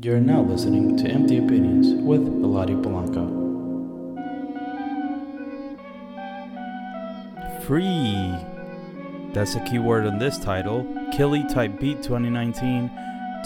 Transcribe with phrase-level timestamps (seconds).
[0.00, 3.30] You're now listening to Empty Opinions with Eladio Polanco.
[7.64, 8.34] Free.
[9.32, 10.84] That's a key word on this title.
[11.12, 12.90] Killy Type Beat 2019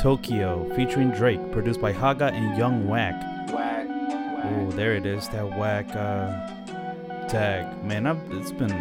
[0.00, 3.22] Tokyo featuring Drake, produced by Haga and Young Whack.
[3.52, 7.84] Oh, there it is, that whack uh, tag.
[7.84, 8.70] Man, I've, it's been.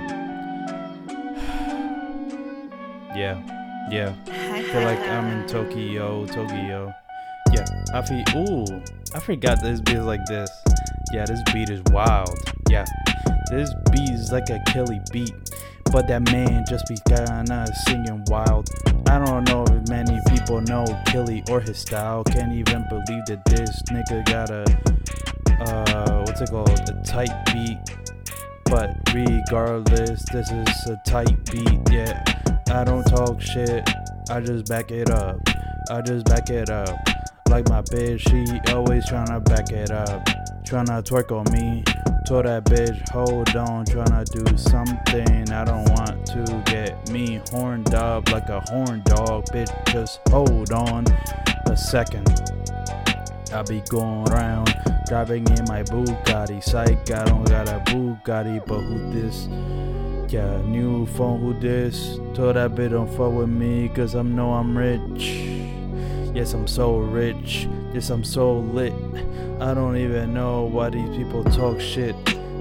[3.13, 3.41] yeah,
[3.91, 4.15] yeah.
[4.29, 6.95] I feel like I'm in Tokyo, Tokyo.
[7.57, 8.23] Yeah, I feel.
[8.37, 8.83] Ooh,
[9.15, 10.49] I forgot this beat is like this.
[11.11, 12.37] Yeah, this beat is wild.
[12.69, 12.85] Yeah,
[13.49, 15.33] this beat is like a Killy beat,
[15.91, 18.69] but that man just be kinda singing wild.
[19.07, 22.23] I don't know if many people know Killy or his style.
[22.25, 24.65] Can't even believe that this nigga got a
[25.61, 26.69] uh, what's it called?
[26.69, 27.79] A type beat.
[28.65, 31.79] But regardless, this is a type beat.
[31.89, 32.23] Yeah,
[32.69, 33.89] I don't talk shit.
[34.29, 35.39] I just back it up.
[35.89, 36.99] I just back it up.
[37.49, 40.25] Like my bitch, she always tryna back it up.
[40.63, 41.83] Tryna twerk on me.
[42.27, 45.49] Told that bitch, hold on, tryna do something.
[45.49, 49.45] I don't want to get me horned up like a horn dog.
[49.45, 51.05] Bitch, just hold on
[51.67, 52.27] a second.
[53.53, 54.75] I be going around
[55.07, 56.61] driving in my Bugatti.
[56.61, 59.47] Psych, I don't got a Bugatti, but who this?
[60.29, 62.17] Yeah, new phone, who this?
[62.33, 65.66] Told that bitch don't fuck with me, cause I know I'm rich.
[66.33, 67.67] Yes, I'm so rich.
[67.93, 68.93] Yes, I'm so lit.
[69.59, 72.15] I don't even know why these people talk shit.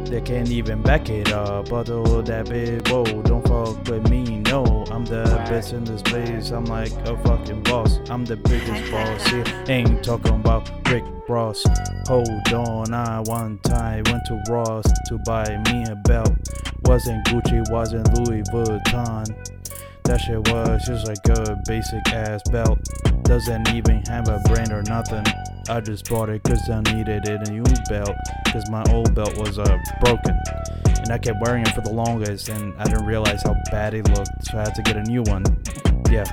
[0.07, 1.73] They can't even back it up.
[1.73, 4.39] Although that bitch, whoa, don't fuck with me.
[4.39, 6.51] No, I'm the best in this place.
[6.51, 7.99] I'm like a fucking boss.
[8.09, 9.45] I'm the biggest boss here.
[9.69, 11.65] Ain't talking about Rick Ross.
[12.07, 16.31] Hold on, I one time went to Ross to buy me a belt.
[16.85, 19.27] Wasn't Gucci, wasn't Louis Vuitton.
[20.07, 22.79] That shit was just like a basic ass belt.
[23.25, 25.25] Doesn't even have a brand or nothing.
[25.69, 28.15] I just bought it cause I needed it a new belt.
[28.53, 30.39] Cause my old belt was uh, broken.
[30.87, 34.09] And I kept wearing it for the longest and I didn't realize how bad it
[34.11, 34.31] looked.
[34.43, 35.43] So I had to get a new one.
[36.09, 36.25] Yeah,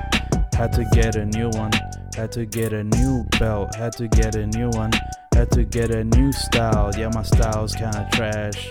[0.54, 1.72] had to get a new one.
[2.16, 3.74] Had to get a new belt.
[3.74, 4.92] Had to get a new one.
[5.34, 6.92] Had to get a new style.
[6.96, 8.70] Yeah, my style's kinda trash.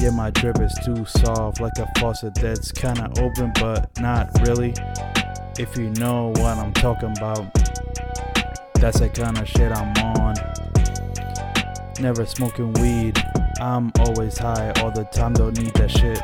[0.00, 4.74] Yeah, my drip is too soft, like a faucet that's kinda open, but not really.
[5.58, 7.52] If you know what I'm talking about,
[8.74, 10.34] that's the kind of shit I'm on.
[11.98, 13.18] Never smoking weed,
[13.58, 16.20] I'm always high all the time, don't need that shit.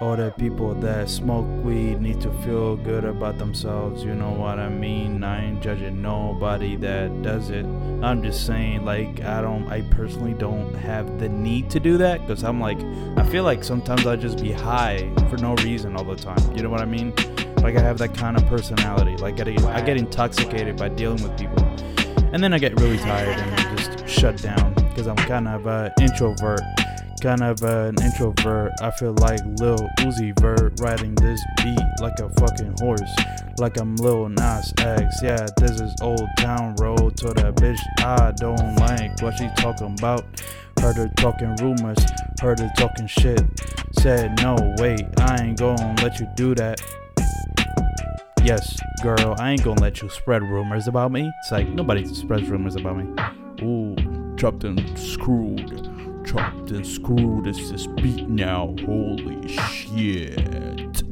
[0.00, 4.60] All the people that smoke weed need to feel good about themselves, you know what
[4.60, 5.24] I mean?
[5.24, 7.64] I ain't judging nobody that does it.
[8.00, 12.20] I'm just saying, like, I don't, I personally don't have the need to do that
[12.20, 12.78] because I'm like,
[13.16, 16.56] I feel like sometimes I just be high for no reason all the time.
[16.56, 17.12] You know what I mean?
[17.56, 19.16] Like, I have that kind of personality.
[19.16, 21.64] Like, I get, I get intoxicated by dealing with people.
[22.32, 25.90] And then I get really tired and just shut down because I'm kind of an
[26.00, 26.60] introvert
[27.20, 28.72] kind of an introvert.
[28.80, 33.16] I feel like Lil Uzi Vert riding this beat like a fucking horse,
[33.58, 35.22] like I'm Lil Nas X.
[35.22, 37.16] Yeah, this is Old Town Road.
[37.18, 40.24] To that bitch I don't like what she talking about.
[40.80, 41.98] Heard her talking rumors,
[42.40, 43.42] heard her talking shit.
[44.00, 46.80] Said no, wait, I ain't gonna let you do that.
[48.44, 51.30] Yes, girl, I ain't gonna let you spread rumors about me.
[51.42, 53.22] It's like nobody spreads rumors about me.
[53.62, 55.97] Ooh, chopped and screwed
[56.28, 58.74] chopped and screwed as this beat now.
[58.84, 61.02] Holy shit.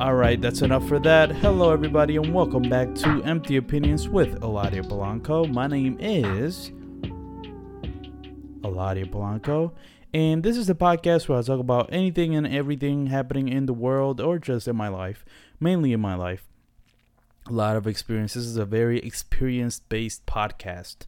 [0.00, 1.32] Alright, that's enough for that.
[1.32, 5.52] Hello, everybody, and welcome back to Empty Opinions with Eladio Polanco.
[5.52, 6.70] My name is
[8.62, 9.72] Eladio Polanco,
[10.12, 13.74] and this is the podcast where I talk about anything and everything happening in the
[13.74, 15.24] world or just in my life,
[15.58, 16.44] mainly in my life.
[17.48, 18.34] A lot of experience.
[18.34, 20.98] This is a very experience based podcast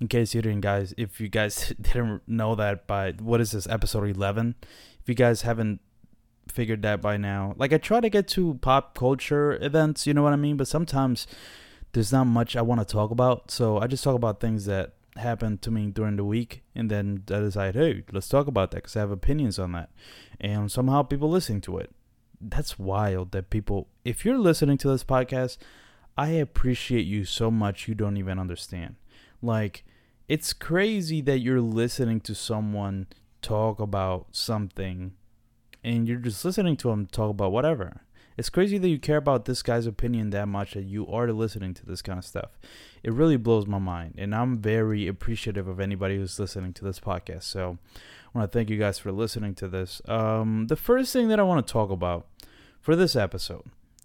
[0.00, 3.66] in case you didn't guys if you guys didn't know that by what is this
[3.68, 4.54] episode 11
[5.00, 5.80] if you guys haven't
[6.50, 10.22] figured that by now like i try to get to pop culture events you know
[10.22, 10.56] what i mean?
[10.56, 11.26] But sometimes
[11.92, 13.50] there's not much i want to talk about.
[13.50, 17.24] So i just talk about things that happened to me during the week and then
[17.32, 19.90] i decide hey let's talk about that because i have opinions on that.
[20.40, 21.90] And somehow people listening to it.
[22.40, 25.58] That's wild that people if you're listening to this podcast
[26.16, 28.94] i appreciate you so much you don't even understand
[29.42, 29.84] like
[30.28, 33.06] it's crazy that you're listening to someone
[33.40, 35.12] talk about something
[35.84, 38.02] and you're just listening to them talk about whatever.
[38.36, 41.74] It's crazy that you care about this guy's opinion that much that you are listening
[41.74, 42.58] to this kind of stuff.
[43.02, 44.14] It really blows my mind.
[44.16, 47.44] And I'm very appreciative of anybody who's listening to this podcast.
[47.44, 47.78] So
[48.32, 50.00] I want to thank you guys for listening to this.
[50.06, 52.28] Um, the first thing that I want to talk about
[52.80, 53.64] for this episode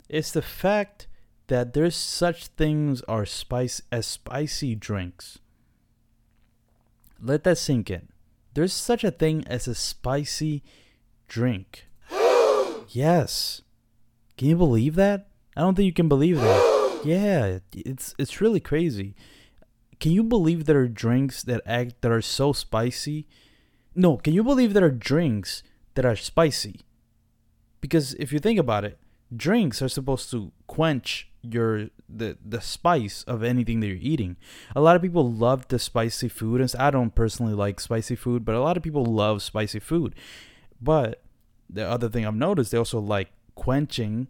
[0.10, 1.08] is the fact
[1.48, 5.40] that there's such things are spice as spicy drinks.
[7.22, 8.10] Let that sink in.
[8.54, 10.64] There's such a thing as a spicy
[11.28, 11.88] drink.
[12.90, 13.62] yes.
[14.38, 15.28] Can you believe that?
[15.56, 17.02] I don't think you can believe that.
[17.06, 19.16] yeah, it's it's really crazy.
[20.00, 23.28] Can you believe there are drinks that act that are so spicy?
[23.96, 25.64] No, can you believe there are drinks
[25.96, 26.82] that are spicy?
[27.80, 28.98] Because if you think about it,
[29.36, 34.38] drinks are supposed to quench your the the spice of anything that you're eating.
[34.76, 38.46] A lot of people love the spicy food, and I don't personally like spicy food,
[38.46, 40.16] but a lot of people love spicy food.
[40.82, 41.22] But
[41.70, 44.28] the other thing I've noticed, they also like quenching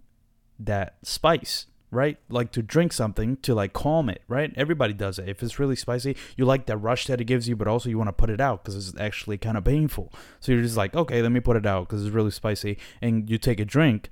[0.60, 2.18] that spice, right?
[2.30, 4.52] Like to drink something to like calm it, right?
[4.56, 5.30] Everybody does it.
[5.30, 7.98] If it's really spicy, you like that rush that it gives you, but also you
[7.98, 10.12] want to put it out because it's actually kind of painful.
[10.40, 13.30] So you're just like, okay, let me put it out because it's really spicy, and
[13.30, 14.10] you take a drink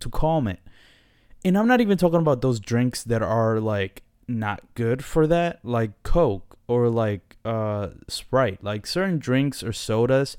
[0.00, 0.60] to calm it.
[1.44, 5.60] And I'm not even talking about those drinks that are like not good for that,
[5.62, 8.64] like Coke or like uh Sprite.
[8.64, 10.36] Like certain drinks or sodas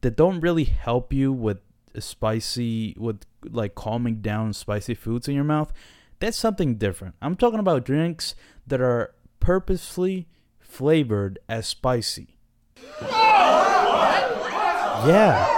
[0.00, 1.58] that don't really help you with
[1.98, 5.72] spicy with like calming down spicy foods in your mouth.
[6.20, 7.14] That's something different.
[7.22, 8.34] I'm talking about drinks
[8.66, 10.26] that are purposefully
[10.58, 12.36] flavored as spicy.
[15.06, 15.54] Yeah.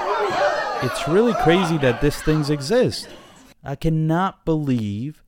[0.83, 3.09] It's really crazy that these things exist.
[3.65, 5.23] I cannot believe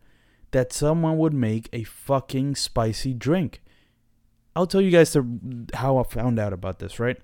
[0.52, 3.62] that someone would make a fucking spicy drink.
[4.55, 5.26] I'll tell you guys the,
[5.75, 7.19] how I found out about this, right?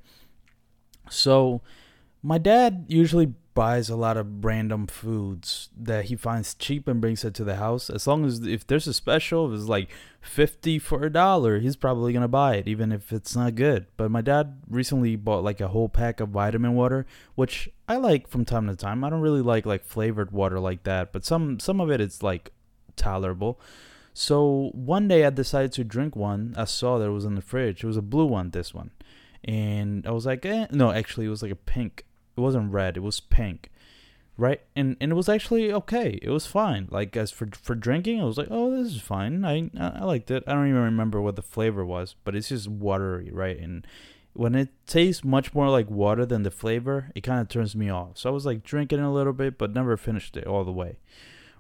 [1.11, 1.63] So,
[2.23, 7.25] my dad usually buys a lot of random foods that he finds cheap and brings
[7.25, 7.91] it to the house.
[7.91, 9.89] As long as if there's a special, if it's like
[10.21, 13.87] 50 for a dollar, he's probably to buy it even if it's not good.
[13.97, 18.29] But my dad recently bought like a whole pack of vitamin water, which I like
[18.29, 19.03] from time to time.
[19.03, 22.05] I don't really like like flavored water like that, but some some of it it
[22.05, 22.53] is like
[22.95, 23.61] tolerable.
[24.15, 26.55] So one day I decided to drink one.
[26.57, 27.83] I saw that it was in the fridge.
[27.83, 28.93] It was a blue one, this one.
[29.43, 30.69] And I was like, eh.
[30.71, 32.05] no, actually it was like a pink
[32.39, 32.97] it wasn't red.
[32.97, 33.71] It was pink,
[34.37, 34.61] right?
[34.75, 36.19] And and it was actually okay.
[36.23, 36.89] It was fine.
[36.91, 39.45] Like as for for drinking, I was like, oh, this is fine.
[39.45, 40.45] I I liked it.
[40.47, 43.59] I don't even remember what the flavor was, but it's just watery, right?
[43.59, 43.87] And
[44.33, 47.91] when it tastes much more like water than the flavor, it kind of turns me
[47.91, 48.19] off.
[48.19, 50.99] So I was like drinking a little bit, but never finished it all the way,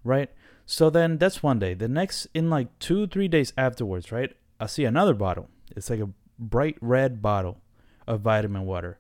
[0.04, 0.30] right?
[0.64, 1.74] So then that's one day.
[1.74, 4.32] The next, in like two, three days afterwards, right?
[4.60, 5.48] I see another bottle.
[5.74, 7.62] It's like a bright red bottle
[8.06, 8.98] of vitamin water.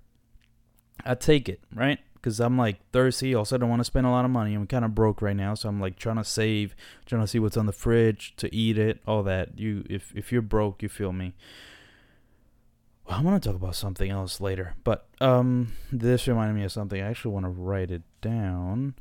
[1.04, 1.98] I take it, right?
[2.14, 3.34] Because I'm like thirsty.
[3.34, 4.54] Also, don't want to spend a lot of money.
[4.54, 6.74] I'm kind of broke right now, so I'm like trying to save,
[7.06, 9.58] trying to see what's on the fridge to eat it, all that.
[9.58, 11.34] You, if if you're broke, you feel me.
[13.06, 17.00] Well, I'm gonna talk about something else later, but um, this reminded me of something.
[17.00, 18.94] I actually want to write it down.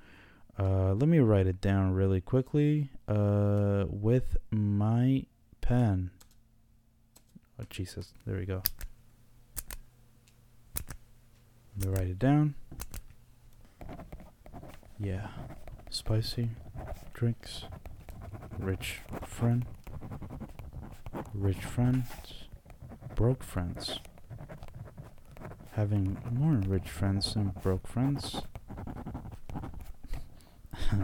[0.58, 2.90] Uh, let me write it down really quickly.
[3.08, 5.26] Uh, with my
[5.60, 6.12] pen.
[7.60, 8.14] Oh Jesus!
[8.26, 8.62] There we go.
[11.80, 12.56] Let me write it down.
[15.00, 15.28] Yeah.
[15.92, 16.50] Spicy
[17.14, 17.66] drinks.
[18.58, 19.64] Rich friend.
[21.36, 22.08] Rich friends.
[23.14, 24.00] Broke friends.
[25.74, 28.42] Having more rich friends than broke friends.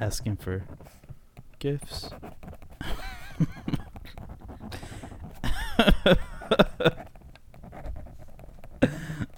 [0.00, 0.64] Asking for
[1.58, 2.08] gifts.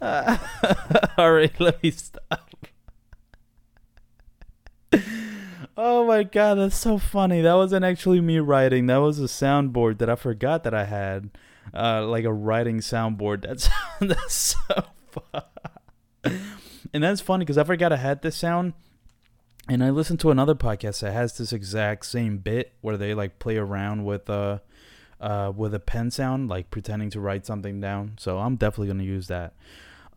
[1.18, 2.56] All right, let me stop.
[5.76, 7.40] oh my god, that's so funny.
[7.40, 8.86] That wasn't actually me writing.
[8.86, 11.30] That was a soundboard that I forgot that I had.
[11.74, 13.42] Uh, like a writing soundboard.
[13.46, 13.68] That's
[14.00, 15.42] that's so fun.
[16.94, 18.72] And that's funny because I forgot I had this sound.
[19.68, 23.38] And I listened to another podcast that has this exact same bit where they like
[23.38, 24.60] play around with uh
[25.20, 28.14] uh with a pen sound, like pretending to write something down.
[28.18, 29.52] So I'm definitely gonna use that.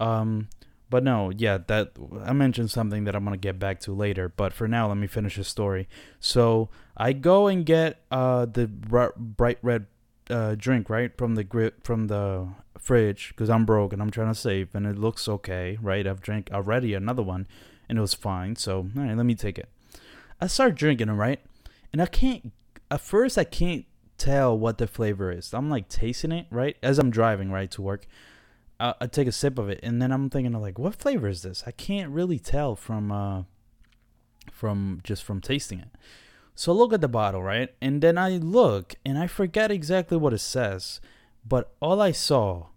[0.01, 0.50] Um,
[0.89, 1.91] but no, yeah, that
[2.25, 4.27] I mentioned something that I'm gonna get back to later.
[4.27, 5.88] But for now, let me finish the story.
[6.20, 9.86] So I go and get uh the r- bright red
[10.29, 14.34] uh drink right from the grip from the fridge because I'm broke and I'm trying
[14.34, 16.05] to save, and it looks okay, right?
[16.05, 17.48] I've drank already another one,
[17.88, 18.58] and it was fine.
[18.58, 19.70] So all right, let me take it.
[20.41, 21.39] I start drinking it, right?
[21.93, 22.51] And I can't.
[22.89, 23.86] At first, I can't
[24.17, 25.53] tell what the flavor is.
[25.53, 28.08] I'm like tasting it, right, as I'm driving right to work.
[28.81, 31.43] I, I take a sip of it, and then I'm thinking like, what flavor is
[31.43, 31.63] this?
[31.67, 33.43] I can't really tell from uh,
[34.51, 35.89] from just from tasting it.
[36.55, 40.17] So I look at the bottle, right, and then I look, and I forget exactly
[40.17, 41.00] what it says,
[41.47, 42.67] but all I saw,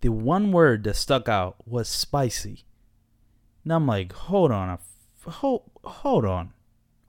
[0.00, 2.64] the one word that stuck out was spicy.
[3.64, 4.78] Now I'm like, hold on,
[5.26, 6.52] hold, hold on,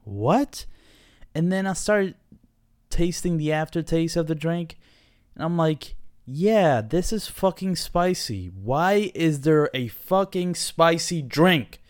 [0.04, 0.66] what?
[1.34, 2.14] And then I started
[2.88, 4.78] tasting the aftertaste of the drink,
[5.34, 5.94] and I'm like,
[6.32, 8.46] yeah, this is fucking spicy.
[8.46, 11.80] Why is there a fucking spicy drink?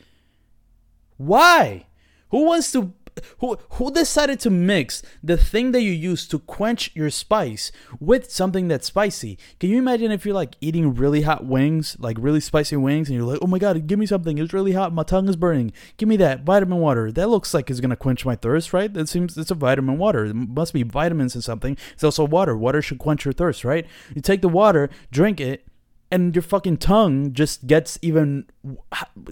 [1.18, 1.86] Why?
[2.30, 2.94] Who wants to
[3.38, 8.30] who who decided to mix the thing that you use to quench your spice with
[8.30, 9.38] something that's spicy?
[9.58, 13.16] Can you imagine if you're like eating really hot wings, like really spicy wings, and
[13.16, 14.38] you're like, "Oh my god, give me something!
[14.38, 14.92] It's really hot.
[14.92, 15.72] My tongue is burning.
[15.96, 17.10] Give me that vitamin water.
[17.12, 18.92] That looks like it's gonna quench my thirst, right?
[18.92, 20.26] That seems it's a vitamin water.
[20.26, 21.76] It must be vitamins in something.
[21.92, 22.56] It's also water.
[22.56, 23.86] Water should quench your thirst, right?
[24.14, 25.66] You take the water, drink it,
[26.10, 28.46] and your fucking tongue just gets even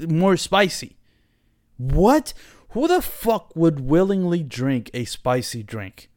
[0.09, 0.97] more spicy.
[1.77, 2.33] What?
[2.71, 6.11] Who the fuck would willingly drink a spicy drink?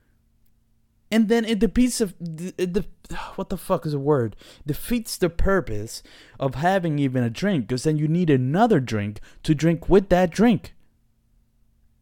[1.09, 2.85] And then it defeats the, the
[3.35, 4.35] what the fuck is a word?
[4.65, 6.01] Defeats the purpose
[6.39, 10.31] of having even a drink because then you need another drink to drink with that
[10.31, 10.73] drink.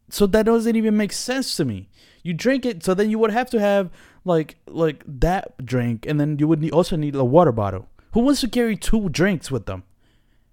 [0.08, 1.88] So that doesn't even make sense to me.
[2.22, 3.90] You drink it, so then you would have to have
[4.24, 7.88] like like that drink, and then you would also need a water bottle.
[8.12, 9.84] Who wants to carry two drinks with them?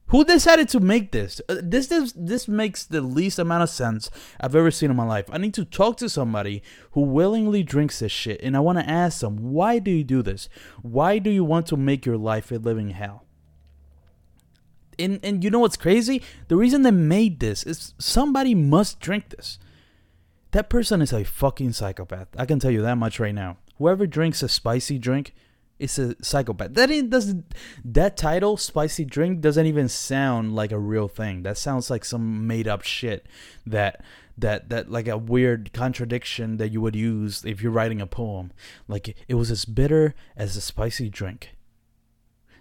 [0.10, 1.42] Who decided to make this?
[1.50, 4.10] Uh, this this this makes the least amount of sense
[4.40, 5.26] I've ever seen in my life.
[5.32, 8.90] I need to talk to somebody who willingly drinks this shit, and I want to
[8.90, 10.48] ask them, why do you do this?
[10.82, 13.26] Why do you want to make your life a living hell?
[14.98, 16.24] And and you know what's crazy?
[16.48, 19.60] The reason they made this is somebody must drink this.
[20.52, 22.30] That person is a fucking psychopath.
[22.38, 23.58] I can tell you that much right now.
[23.78, 25.36] Whoever drinks a spicy drink
[25.80, 26.74] it's a psychopath.
[26.74, 27.36] That does
[27.86, 31.44] that title, spicy drink, doesn't even sound like a real thing.
[31.44, 33.28] That sounds like some made up shit.
[33.66, 34.04] That
[34.38, 38.52] that that like a weird contradiction that you would use if you're writing a poem.
[38.88, 41.56] Like it was as bitter as a spicy drink.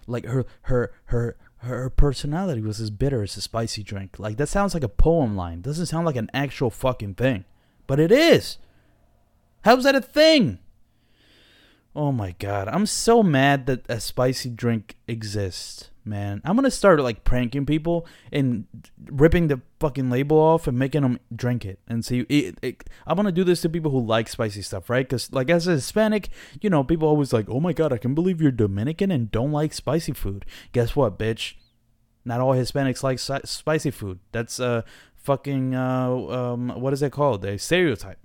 [0.07, 4.19] Like her her her her personality was as bitter as a spicy drink.
[4.19, 5.63] Like that sounds like a poem line.
[5.63, 7.45] Doesn't sound like an actual fucking thing.
[7.87, 8.59] But it is.
[9.63, 10.59] How's that a thing?
[11.97, 16.43] Oh my god, I'm so mad that a spicy drink exists, man.
[16.45, 18.67] I'm gonna start like pranking people and
[19.07, 22.21] ripping the fucking label off and making them drink it and see.
[22.29, 25.09] It, it, I'm gonna do this to people who like spicy stuff, right?
[25.09, 26.29] Because like as a Hispanic,
[26.61, 29.53] you know, people always like, oh my god, I can believe you're Dominican and don't
[29.53, 30.45] like spicy food.
[30.73, 31.55] Guess what, bitch?
[32.27, 34.19] Not all Hispanics like spicy food.
[34.33, 34.85] That's a
[35.15, 37.43] fucking uh, um, what is it called?
[37.47, 38.19] A stereotype.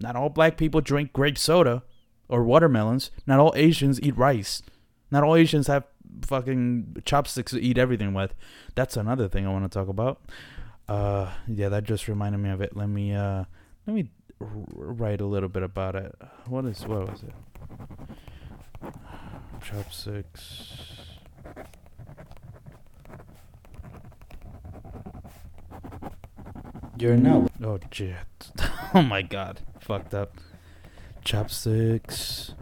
[0.00, 1.84] Not all black people drink grape soda
[2.28, 3.10] or watermelons.
[3.26, 4.62] Not all Asians eat rice.
[5.10, 5.84] Not all Asians have
[6.22, 8.34] fucking chopsticks to eat everything with.
[8.74, 10.20] That's another thing I want to talk about.
[10.88, 12.76] Uh, yeah, that just reminded me of it.
[12.76, 13.44] Let me uh,
[13.86, 16.14] let me r- write a little bit about it.
[16.46, 17.34] What is what was it?
[19.64, 20.72] Chopsticks.
[26.98, 27.48] You're now.
[27.62, 28.16] Oh shit!
[28.94, 29.60] oh my god!
[29.80, 30.38] Fucked up
[31.26, 32.54] chopsticks,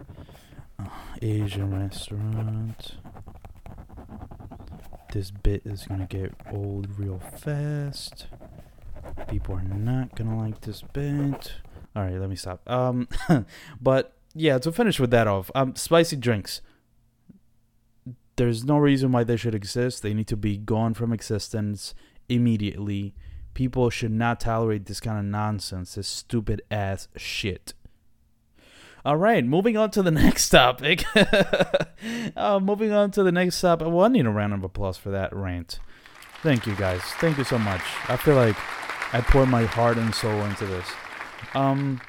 [0.79, 0.89] uh,
[1.21, 2.95] Asian restaurant.
[5.13, 8.25] This bit is gonna get old real fast.
[9.27, 11.53] People are not gonna like this bit.
[11.95, 12.67] All right, let me stop.
[12.67, 13.07] Um,
[13.79, 16.61] but yeah, to finish with that off, um, spicy drinks.
[18.35, 20.01] There's no reason why they should exist.
[20.01, 21.93] They need to be gone from existence
[22.27, 23.13] immediately.
[23.53, 27.75] People should not tolerate this kind of nonsense, this stupid ass shit.
[29.05, 31.05] All right, moving on to the next topic.
[32.35, 33.87] uh, moving on to the next topic.
[33.87, 35.77] Well, I need a round of applause for that rant.
[36.41, 37.01] Thank you, guys.
[37.19, 37.81] Thank you so much.
[38.09, 38.55] I feel like
[39.13, 40.87] I poured my heart and soul into this.
[41.53, 42.01] Um,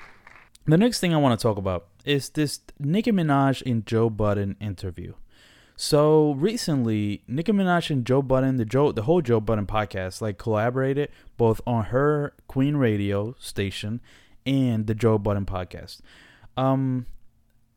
[0.64, 4.56] the next thing I want to talk about is this Nicki Minaj and Joe Budden
[4.58, 5.12] interview.
[5.76, 10.38] So recently, Nicki Minaj and Joe Budden, the Joe, the whole Joe Budden podcast, like
[10.38, 14.00] collaborated both on her Queen Radio station
[14.46, 16.00] and the Joe Budden podcast.
[16.56, 17.06] Um,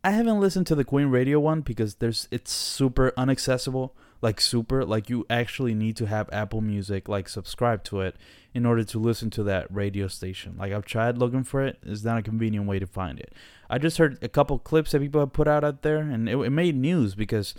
[0.04, 3.96] I haven't listened to the Queen Radio one because there's it's super inaccessible.
[4.22, 8.18] Like super, like you actually need to have Apple Music, like subscribe to it
[8.54, 10.56] in order to listen to that radio station.
[10.58, 13.34] Like I've tried looking for it, it's not a convenient way to find it.
[13.70, 16.38] I just heard a couple clips that people have put out out there, and it,
[16.38, 17.56] it made news because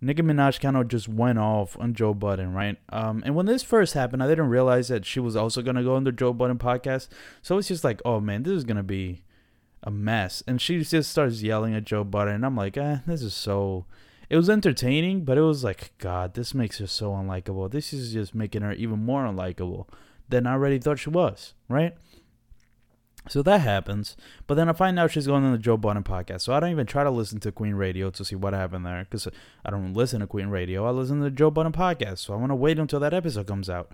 [0.00, 2.76] Nicki Minaj kind of just went off on Joe Budden, right?
[2.90, 5.94] Um, and when this first happened, I didn't realize that she was also gonna go
[5.94, 7.08] on the Joe Budden podcast.
[7.40, 9.22] So it's just like, oh man, this is gonna be
[9.82, 10.42] a mess.
[10.46, 12.34] And she just starts yelling at Joe Budden.
[12.34, 13.86] And I'm like, eh, this is so.
[14.28, 17.70] It was entertaining, but it was like, God, this makes her so unlikable.
[17.70, 19.86] This is just making her even more unlikable
[20.28, 21.94] than I already thought she was, right?
[23.28, 24.16] So that happens.
[24.46, 26.42] But then I find out she's going on the Joe Budden podcast.
[26.42, 29.04] So I don't even try to listen to Queen Radio to see what happened there
[29.04, 29.28] because
[29.64, 30.86] I don't listen to Queen Radio.
[30.86, 32.18] I listen to the Joe Budden podcast.
[32.18, 33.90] So I want to wait until that episode comes out.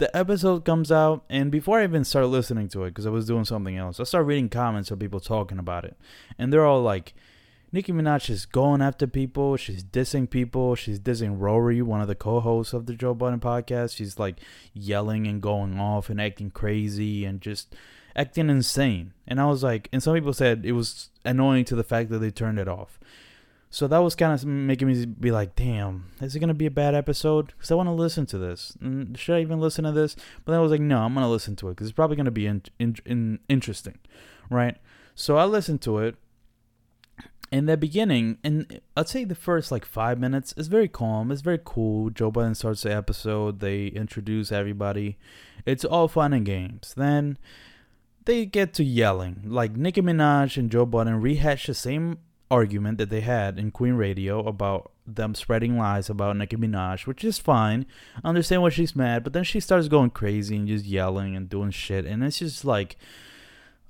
[0.00, 3.26] The episode comes out, and before I even start listening to it, because I was
[3.26, 5.96] doing something else, I start reading comments of people talking about it,
[6.38, 7.14] and they're all like,
[7.72, 9.56] Nicki Minaj is going after people.
[9.56, 10.74] She's dissing people.
[10.74, 13.94] She's dissing Rory, one of the co-hosts of the Joe Budden podcast.
[13.94, 14.40] She's like
[14.74, 17.76] yelling and going off and acting crazy and just
[18.16, 19.12] acting insane.
[19.24, 22.18] And I was like, and some people said it was annoying to the fact that
[22.18, 22.98] they turned it off.
[23.72, 26.66] So that was kind of making me be like, damn, is it going to be
[26.66, 27.52] a bad episode?
[27.56, 28.76] Because I want to listen to this.
[28.82, 30.16] Mm, should I even listen to this?
[30.44, 32.16] But then I was like, no, I'm going to listen to it because it's probably
[32.16, 33.98] going to be in, in, in interesting,
[34.50, 34.76] right?
[35.14, 36.16] So I listened to it.
[37.52, 41.32] In the beginning, and I'd say the first like five minutes is very calm.
[41.32, 42.08] It's very cool.
[42.10, 43.58] Joe Budden starts the episode.
[43.58, 45.18] They introduce everybody.
[45.66, 46.94] It's all fun and games.
[46.96, 47.38] Then
[48.24, 49.42] they get to yelling.
[49.44, 52.18] Like Nicki Minaj and Joe Budden rehash the same
[52.50, 57.24] argument that they had in Queen Radio about them spreading lies about Nicki Minaj, which
[57.24, 57.86] is fine.
[58.24, 61.48] I understand why she's mad, but then she starts going crazy and just yelling and
[61.48, 62.96] doing shit, and it's just like,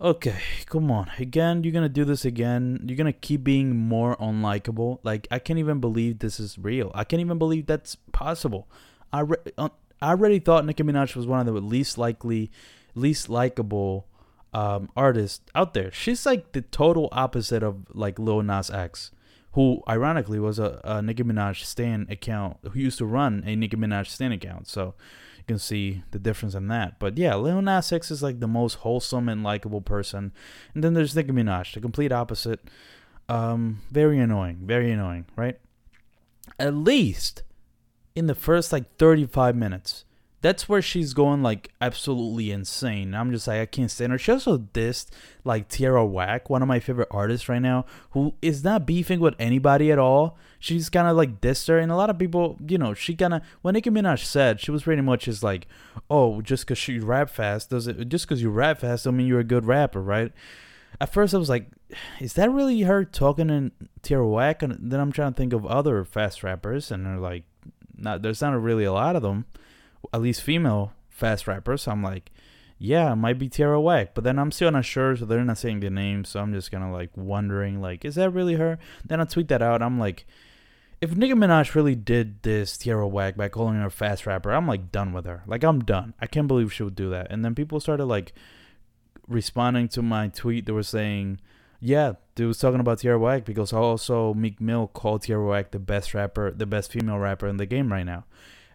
[0.00, 2.84] okay, come on, again, you're gonna do this again.
[2.86, 4.98] You're gonna keep being more unlikable.
[5.02, 6.90] Like I can't even believe this is real.
[6.94, 8.68] I can't even believe that's possible.
[9.12, 9.70] I re- uh,
[10.02, 12.50] I already thought Nicki Minaj was one of the least likely,
[12.94, 14.06] least likable
[14.52, 15.90] um, artist out there.
[15.92, 19.10] She's like the total opposite of like Lil Nas X,
[19.52, 23.76] who ironically was a, a Nicki Minaj Stan account who used to run a Nicki
[23.76, 24.68] Minaj Stan account.
[24.68, 24.94] So
[25.38, 26.98] you can see the difference in that.
[26.98, 30.32] But yeah, Lil Nas X is like the most wholesome and likable person,
[30.74, 32.60] and then there's Nicki Minaj, the complete opposite.
[33.28, 35.60] Um, very annoying, very annoying, right?
[36.58, 37.44] At least
[38.16, 40.04] in the first like 35 minutes
[40.42, 43.14] that's where she's going like absolutely insane.
[43.14, 44.18] I'm just like I can't stand her.
[44.18, 45.08] She also dissed
[45.44, 49.34] like Tierra Whack, one of my favorite artists right now, who is not beefing with
[49.38, 50.38] anybody at all.
[50.58, 53.34] She's kind of like dissed her, and a lot of people, you know, she kind
[53.34, 55.66] of when Nicki Minaj said she was pretty much just like,
[56.08, 58.08] oh, just because she rap fast does it?
[58.08, 60.32] Just because you rap fast don't mean you're a good rapper, right?
[61.00, 61.66] At first, I was like,
[62.18, 64.62] is that really her talking in Tierra Whack?
[64.62, 67.44] And then I'm trying to think of other fast rappers, and they're like,
[67.96, 69.44] not there's not really a lot of them
[70.12, 71.86] at least female fast rappers.
[71.86, 72.30] I'm like,
[72.78, 74.14] yeah, it might be Tierra Whack.
[74.14, 76.24] But then I'm still not sure, so they're not saying the name.
[76.24, 78.78] So I'm just of like wondering, like, is that really her?
[79.04, 79.82] Then I tweet that out.
[79.82, 80.26] I'm like,
[81.00, 84.66] if Nicki Minaj really did this Tierra Whack by calling her a fast rapper, I'm
[84.66, 85.42] like done with her.
[85.46, 86.14] Like I'm done.
[86.20, 87.28] I can't believe she would do that.
[87.30, 88.32] And then people started like
[89.26, 90.66] responding to my tweet.
[90.66, 91.40] They were saying,
[91.80, 95.78] yeah, they was talking about Tierra Whack because also Meek Mill called Tierra Whack the
[95.78, 98.24] best rapper, the best female rapper in the game right now.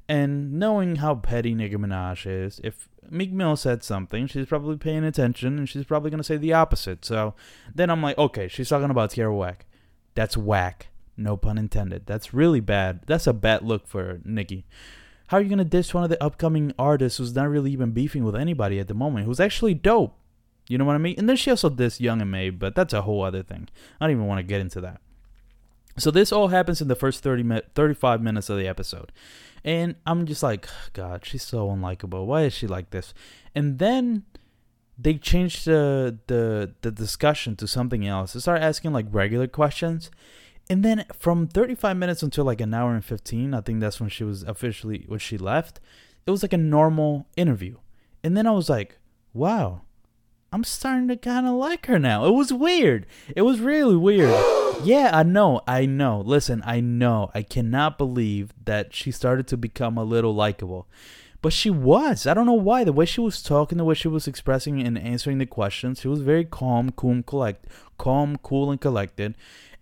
[0.08, 5.04] And knowing how petty Nicki Minaj is, if Meek Mill said something, she's probably paying
[5.04, 7.04] attention and she's probably going to say the opposite.
[7.06, 7.34] So
[7.74, 9.65] then I'm like, okay, she's talking about Tierra Whack.
[10.13, 10.88] That's whack.
[11.18, 12.06] No pun intended.
[12.06, 13.02] That's really bad.
[13.08, 14.65] That's a bad look for Nicki.
[15.28, 17.91] How are you going to diss one of the upcoming artists who's not really even
[17.91, 20.15] beefing with anybody at the moment, who's actually dope?
[20.68, 21.15] You know what I mean?
[21.18, 23.68] And then she also dissed Young M.A, but that's a whole other thing.
[24.00, 25.02] I don't even want to get into that.
[25.97, 29.12] So this all happens in the first 30 35 minutes of the episode.
[29.63, 32.25] And I'm just like, God, she's so unlikable.
[32.25, 33.13] Why is she like this?
[33.55, 34.23] And then
[34.97, 38.34] they changed the the the discussion to something else.
[38.34, 40.12] They start asking like regular questions.
[40.69, 44.10] And then from 35 minutes until like an hour and 15, I think that's when
[44.10, 45.79] she was officially when she left.
[46.25, 47.77] It was like a normal interview.
[48.23, 48.97] And then I was like,
[49.34, 49.81] wow,
[50.51, 52.25] I'm starting to kind of like her now.
[52.25, 53.05] It was weird.
[53.36, 54.29] It was really weird.
[54.84, 55.62] yeah, I know.
[55.67, 56.21] I know.
[56.21, 57.31] Listen, I know.
[57.34, 60.88] I cannot believe that she started to become a little likable.
[61.41, 62.25] But she was.
[62.25, 62.84] I don't know why.
[62.84, 66.08] The way she was talking, the way she was expressing and answering the questions, she
[66.08, 69.36] was very calm, cool, collect, calm, cool, and collected,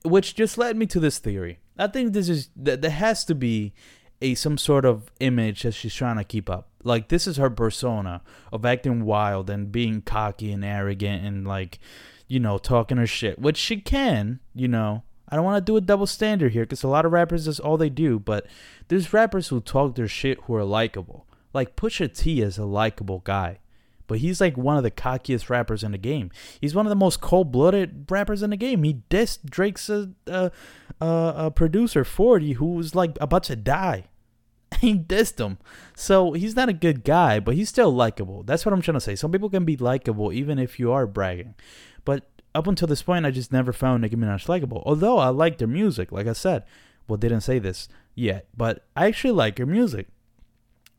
[0.04, 1.60] which just led me to this theory.
[1.78, 3.74] I think this is that there has to be
[4.24, 6.70] a some sort of image that she's trying to keep up.
[6.84, 11.78] Like this is her persona of acting wild and being cocky and arrogant and like,
[12.28, 15.04] you know, talking her shit, which she can, you know.
[15.30, 17.60] I don't want to do a double standard here because a lot of rappers that's
[17.60, 18.46] all they do, but
[18.88, 21.26] there's rappers who talk their shit who are likable.
[21.54, 23.60] Like Pusha T is a likable guy,
[24.08, 26.30] but he's like one of the cockiest rappers in the game.
[26.62, 28.84] He's one of the most cold-blooded rappers in the game.
[28.84, 30.50] He dissed Drake's uh, uh,
[31.02, 34.06] uh, producer 40 who was like about to die
[34.88, 35.58] he dissed him.
[35.96, 38.44] So he's not a good guy, but he's still likable.
[38.44, 39.16] That's what I'm trying to say.
[39.16, 41.56] Some people can be likable even if you are bragging.
[42.04, 44.84] But up until this point, I just never found Nicki Minaj likable.
[44.86, 46.66] Although I like their music, like I said.
[47.08, 50.08] Well, didn't say this yet, but I actually like her music.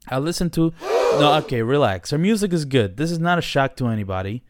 [0.09, 0.73] I listen to.
[1.15, 2.11] No, okay, relax.
[2.11, 2.97] Her music is good.
[2.97, 4.43] This is not a shock to anybody,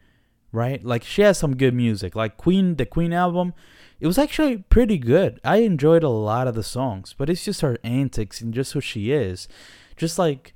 [0.51, 0.83] right?
[0.83, 2.15] Like she has some good music.
[2.15, 3.53] Like Queen, the Queen album
[3.99, 5.39] it was actually pretty good.
[5.43, 8.81] I enjoyed a lot of the songs, but it's just her antics and just who
[8.81, 9.47] she is.
[9.95, 10.53] Just like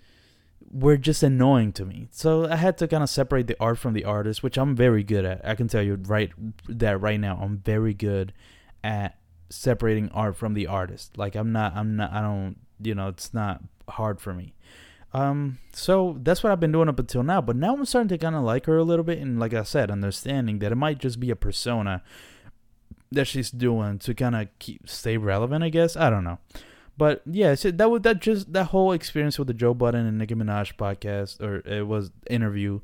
[0.72, 2.08] were just annoying to me.
[2.12, 5.04] So I had to kind of separate the art from the artist, which I'm very
[5.04, 5.46] good at.
[5.48, 6.32] I can tell you right
[6.68, 8.34] that right now I'm very good
[8.84, 9.18] at
[9.50, 11.18] separating art from the artist.
[11.18, 14.54] Like I'm not I'm not I don't you know, it's not hard for me.
[15.12, 17.42] Um, so that's what I've been doing up until now.
[17.42, 19.64] But now I'm starting to kind of like her a little bit, and like I
[19.64, 22.04] said, understanding that it might just be a persona
[23.12, 25.64] that she's doing to kind of keep stay relevant.
[25.64, 26.40] I guess I don't know.
[26.98, 30.18] But yeah, so that was that just that whole experience with the Joe Budden and
[30.18, 32.82] Nicki Minaj podcast or it was interview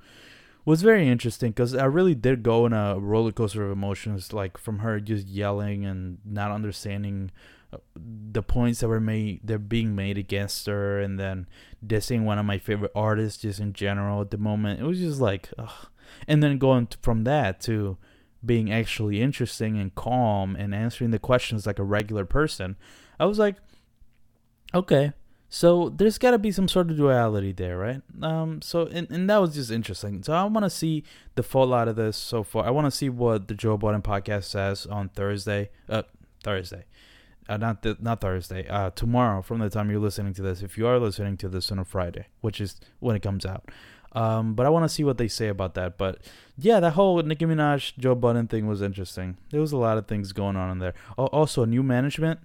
[0.65, 4.57] was very interesting because I really did go in a roller coaster of emotions, like
[4.57, 7.31] from her just yelling and not understanding
[7.71, 11.47] uh, the points that were made, they're being made against her, and then
[11.85, 14.79] dissing one of my favorite artists just in general at the moment.
[14.79, 15.88] It was just like, ugh.
[16.27, 17.97] and then going from that to
[18.45, 22.75] being actually interesting and calm and answering the questions like a regular person.
[23.19, 23.55] I was like,
[24.75, 25.13] Okay.
[25.47, 28.01] So there's got to be some sort of duality there, right?
[28.21, 30.21] Um, so and, and that was just interesting.
[30.21, 31.03] So I want to see
[31.36, 32.65] the fallout of this so far.
[32.65, 35.69] I want to see what the Joe Budden podcast says on Thursday.
[35.88, 36.03] Uh,
[36.43, 36.86] Thursday,
[37.47, 38.67] uh, not the, not Thursday.
[38.67, 40.62] Uh, tomorrow from the time you're listening to this.
[40.62, 43.69] If you are listening to this on a Friday, which is when it comes out.
[44.15, 45.97] Um, but I want to see what they say about that.
[45.97, 46.19] But
[46.58, 49.38] yeah, that whole Nicki Minaj Joe Budden thing was interesting.
[49.51, 50.93] There was a lot of things going on in there.
[51.17, 52.39] Also, new management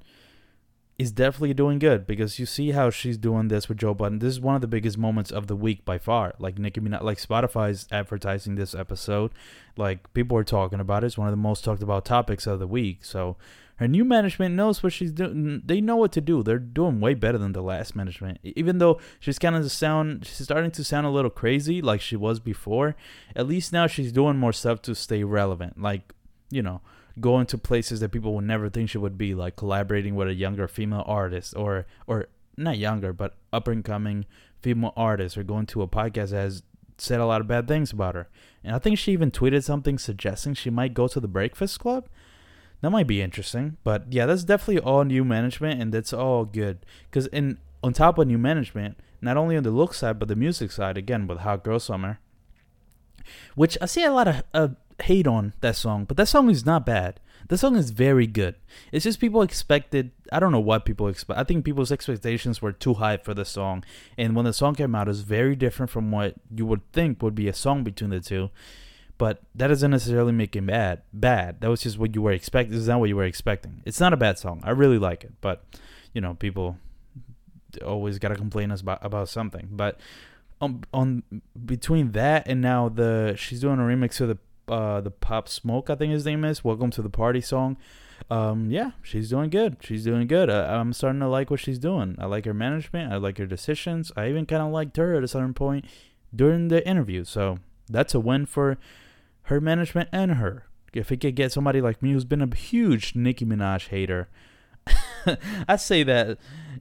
[0.98, 4.18] is definitely doing good because you see how she's doing this with Joe Budden.
[4.18, 6.34] This is one of the biggest moments of the week by far.
[6.38, 9.30] Like Nicki Minaj, like Spotify's advertising this episode,
[9.78, 11.06] like people are talking about it.
[11.06, 13.04] It's one of the most talked about topics of the week.
[13.04, 13.36] So
[13.80, 15.62] her new management knows what she's doing.
[15.64, 16.42] They know what to do.
[16.42, 18.38] They're doing way better than the last management.
[18.44, 22.14] Even though she's kind of sound, she's starting to sound a little crazy like she
[22.14, 22.94] was before.
[23.34, 25.80] At least now she's doing more stuff to stay relevant.
[25.80, 26.12] Like
[26.50, 26.82] you know
[27.18, 30.34] going to places that people would never think she would be, like collaborating with a
[30.34, 34.26] younger female artist or or not younger, but up and coming
[34.60, 36.62] female artist, or going to a podcast that has
[36.98, 38.28] said a lot of bad things about her.
[38.62, 42.08] And I think she even tweeted something suggesting she might go to the Breakfast Club.
[42.80, 46.78] That might be interesting, but yeah, that's definitely all new management, and that's all good.
[47.10, 50.36] Because in on top of new management, not only on the look side but the
[50.36, 52.20] music side, again with Hot Girl Summer,
[53.54, 54.68] which I see a lot of uh,
[55.02, 57.20] hate on that song, but that song is not bad.
[57.48, 58.54] The song is very good.
[58.92, 60.12] It's just people expected.
[60.32, 61.38] I don't know what people expect.
[61.38, 63.84] I think people's expectations were too high for the song,
[64.16, 67.22] and when the song came out, it was very different from what you would think
[67.22, 68.50] would be a song between the two.
[69.20, 71.02] But that doesn't necessarily make it bad.
[71.12, 71.60] Bad.
[71.60, 72.74] That was just what you were expecting.
[72.74, 73.82] Is not what you were expecting.
[73.84, 74.62] It's not a bad song.
[74.64, 75.62] I really like it, but
[76.14, 76.78] you know, people
[77.84, 79.68] always gotta complain us about about something.
[79.72, 80.00] But
[80.62, 81.22] on, on
[81.66, 85.90] between that and now the she's doing a remix of the uh, the Pop Smoke,
[85.90, 86.64] I think his name is.
[86.64, 87.76] Welcome to the Party song.
[88.30, 89.76] Um, yeah, she's doing good.
[89.82, 90.48] She's doing good.
[90.48, 92.16] I, I'm starting to like what she's doing.
[92.18, 93.12] I like her management.
[93.12, 94.12] I like her decisions.
[94.16, 95.84] I even kind of liked her at a certain point
[96.34, 97.24] during the interview.
[97.24, 98.78] So that's a win for
[99.50, 100.64] her management and her.
[100.92, 104.28] If it could get somebody like me who's been a huge Nicki Minaj hater,
[105.68, 106.38] I say that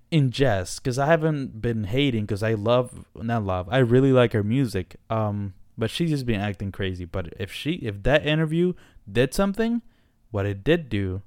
[0.10, 3.68] in jest because I haven't been hating because I love not love.
[3.70, 4.96] I really like her music.
[5.10, 7.06] Um, but she's just been acting crazy.
[7.06, 8.74] But if she if that interview
[9.12, 9.82] did something,
[10.32, 11.22] what it did do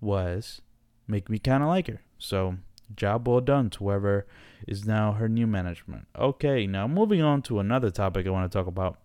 [0.00, 0.62] was
[1.06, 2.00] make me kind of like her.
[2.18, 2.56] So
[2.96, 4.26] job well done to whoever
[4.66, 6.08] is now her new management.
[6.18, 8.98] Okay, now moving on to another topic I want to talk about.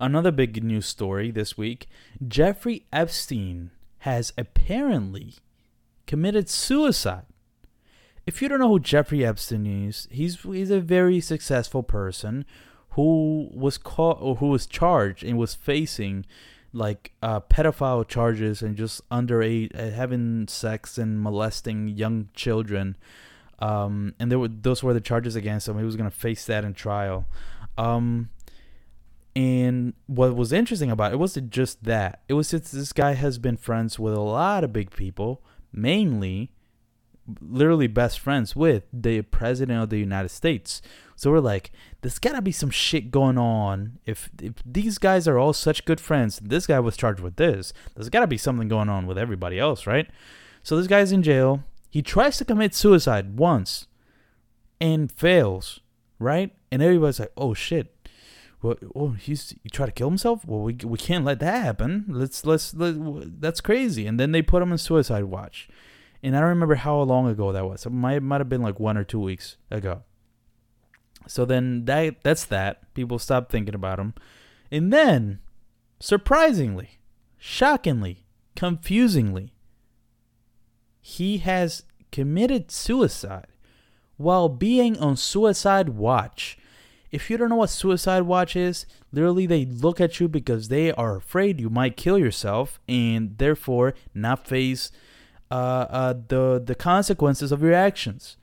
[0.00, 1.86] Another big news story this week
[2.26, 5.34] Jeffrey Epstein has apparently
[6.06, 7.26] committed suicide.
[8.26, 12.44] If you don't know who Jeffrey Epstein is, he's, he's a very successful person
[12.90, 16.24] who was caught or who was charged and was facing
[16.72, 22.96] like uh, pedophile charges and just underage uh, having sex and molesting young children.
[23.58, 25.78] Um, and there were those were the charges against him.
[25.78, 27.26] He was gonna face that in trial.
[27.78, 28.30] Um,
[29.34, 32.22] and what was interesting about it, wasn't just that.
[32.28, 35.42] It was just this guy has been friends with a lot of big people,
[35.72, 36.52] mainly,
[37.40, 40.82] literally best friends with the president of the United States,
[41.22, 44.00] so we're like, there's gotta be some shit going on.
[44.04, 47.72] If if these guys are all such good friends, this guy was charged with this.
[47.94, 50.10] There's gotta be something going on with everybody else, right?
[50.64, 51.62] So this guy's in jail.
[51.88, 53.86] He tries to commit suicide once
[54.80, 55.78] and fails,
[56.18, 56.50] right?
[56.72, 57.94] And everybody's like, oh shit.
[58.62, 60.46] Well, oh, he's he tried to kill himself.
[60.46, 62.06] Well, we we can't let that happen.
[62.08, 62.94] Let's let's let,
[63.40, 64.06] that's crazy.
[64.06, 65.68] And then they put him in suicide watch.
[66.22, 67.84] And I don't remember how long ago that was.
[67.84, 70.02] It might might have been like one or two weeks ago.
[71.26, 72.94] So then that that's that.
[72.94, 74.14] People stop thinking about him.
[74.70, 75.40] And then,
[75.98, 76.98] surprisingly,
[77.38, 79.52] shockingly, confusingly,
[81.00, 83.48] he has committed suicide
[84.16, 86.56] while being on suicide watch.
[87.12, 90.90] If you don't know what suicide watch is, literally they look at you because they
[90.92, 94.90] are afraid you might kill yourself and therefore not face
[95.50, 98.38] uh, uh, the the consequences of your actions.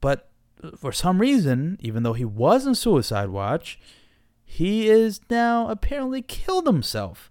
[0.00, 0.28] But
[0.76, 3.78] for some reason, even though he was on suicide watch,
[4.44, 7.30] he is now apparently killed himself.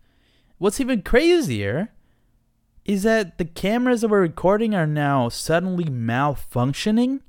[0.57, 1.89] What's even crazier
[2.85, 7.19] is that the cameras that we're recording are now suddenly malfunctioning.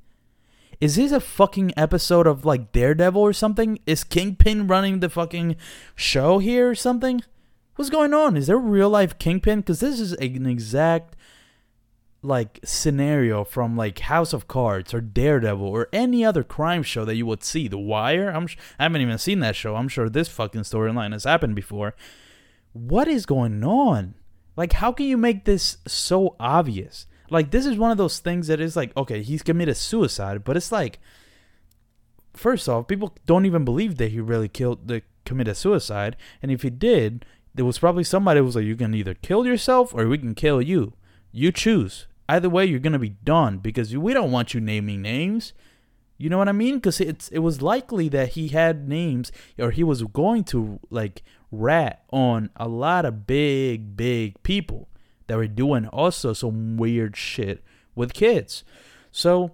[0.81, 3.81] Is this a fucking episode of like Daredevil or something?
[3.85, 5.57] Is Kingpin running the fucking
[5.97, 7.23] show here or something?
[7.75, 8.37] What's going on?
[8.37, 9.61] Is there real life Kingpin?
[9.61, 11.17] Because this is an exact
[12.23, 17.17] like scenario from like House of Cards or Daredevil or any other crime show that
[17.17, 17.67] you would see.
[17.67, 18.31] The Wire.
[18.31, 18.47] I'm
[18.79, 19.75] I haven't even seen that show.
[19.75, 21.95] I'm sure this fucking storyline has happened before.
[22.73, 24.15] What is going on?
[24.57, 27.07] Like, how can you make this so obvious?
[27.31, 30.57] Like, this is one of those things that is like, okay, he's committed suicide, but
[30.57, 30.99] it's like,
[32.35, 36.51] first off, people don't even believe that he really killed, the committed a suicide, and
[36.51, 39.93] if he did, there was probably somebody who was like, you can either kill yourself
[39.93, 40.95] or we can kill you.
[41.33, 42.07] You choose.
[42.29, 45.53] Either way, you're gonna be done because we don't want you naming names.
[46.19, 46.77] You know what I mean?
[46.77, 51.23] Because it's it was likely that he had names or he was going to like
[51.51, 54.89] rat on a lot of big, big people
[55.29, 57.63] that were doing also some weird shit
[57.95, 58.65] with kids.
[59.11, 59.53] So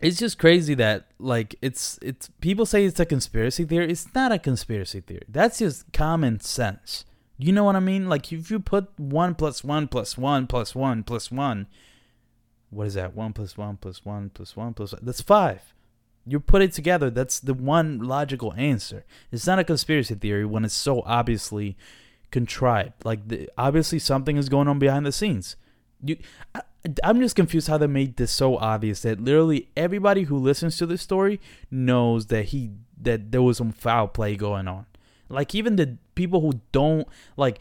[0.00, 3.90] it's just crazy that like it's it's people say it's a conspiracy theory.
[3.90, 5.24] It's not a conspiracy theory.
[5.28, 7.04] That's just common sense.
[7.38, 8.08] You know what I mean?
[8.08, 11.66] Like if you put one plus one plus one plus one plus one,
[12.70, 13.14] what is that?
[13.14, 15.00] One plus one plus one plus one plus one.
[15.02, 15.74] That's five
[16.26, 19.04] you put it together, that's the one logical answer.
[19.30, 21.76] It's not a conspiracy theory when it's so obviously
[22.34, 23.04] contrived.
[23.04, 25.54] Like the, obviously something is going on behind the scenes.
[26.04, 26.16] You,
[26.52, 26.62] I,
[27.04, 30.86] I'm just confused how they made this so obvious that literally everybody who listens to
[30.86, 34.86] this story knows that he that there was some foul play going on.
[35.28, 37.60] Like even the people who don't like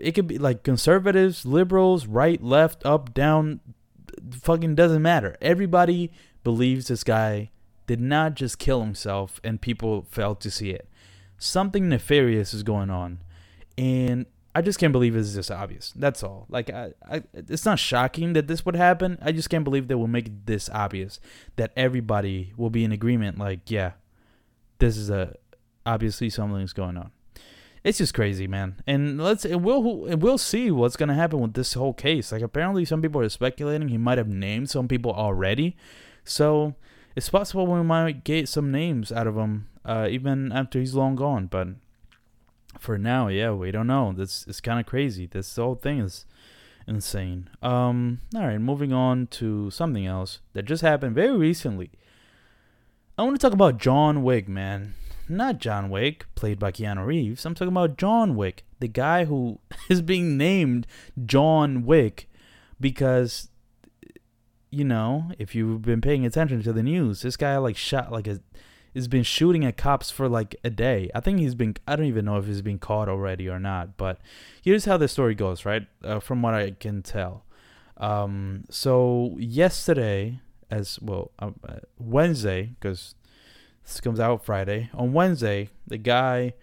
[0.00, 3.60] it could be like conservatives, liberals, right, left, up, down,
[4.32, 5.36] fucking doesn't matter.
[5.40, 6.10] Everybody
[6.42, 7.52] believes this guy
[7.86, 10.88] did not just kill himself and people failed to see it.
[11.38, 13.20] Something nefarious is going on.
[13.78, 15.92] And I just can't believe it's just obvious.
[15.94, 16.46] That's all.
[16.48, 19.16] Like, I, I, it's not shocking that this would happen.
[19.22, 21.20] I just can't believe they will make it this obvious
[21.56, 23.38] that everybody will be in agreement.
[23.38, 23.92] Like, yeah,
[24.80, 25.36] this is a
[25.86, 27.12] obviously something's going on.
[27.84, 28.82] It's just crazy, man.
[28.84, 29.82] And let's we'll
[30.16, 32.32] we'll see what's gonna happen with this whole case.
[32.32, 35.76] Like, apparently, some people are speculating he might have named some people already.
[36.24, 36.74] So
[37.14, 41.14] it's possible we might get some names out of him uh, even after he's long
[41.14, 41.46] gone.
[41.46, 41.68] But
[42.78, 44.12] for now, yeah, we don't know.
[44.12, 45.26] This is kind of crazy.
[45.26, 46.26] This whole thing is
[46.86, 47.48] insane.
[47.62, 51.90] Um, all right, moving on to something else that just happened very recently.
[53.16, 54.94] I want to talk about John Wick, man.
[55.28, 57.44] Not John Wick, played by Keanu Reeves.
[57.44, 60.86] I'm talking about John Wick, the guy who is being named
[61.26, 62.28] John Wick
[62.80, 63.48] because
[64.70, 68.26] you know, if you've been paying attention to the news, this guy like shot like
[68.26, 68.40] a
[68.98, 71.10] has been shooting at cops for like a day.
[71.14, 73.96] I think he's been I don't even know if he's been caught already or not,
[73.96, 74.18] but
[74.62, 75.86] here's how the story goes, right?
[76.04, 77.44] Uh, from what I can tell.
[77.96, 81.50] Um, so yesterday, as well, uh,
[81.98, 83.14] Wednesday, because
[83.84, 84.90] this comes out Friday.
[84.94, 86.54] On Wednesday, the guy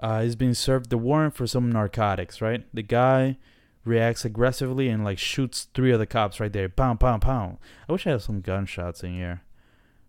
[0.00, 2.64] uh, is being served the warrant for some narcotics, right?
[2.74, 3.38] The guy
[3.84, 6.68] reacts aggressively and like shoots three of the cops right there.
[6.68, 7.58] Pound, pound, pound.
[7.88, 9.42] I wish I had some gunshots in here.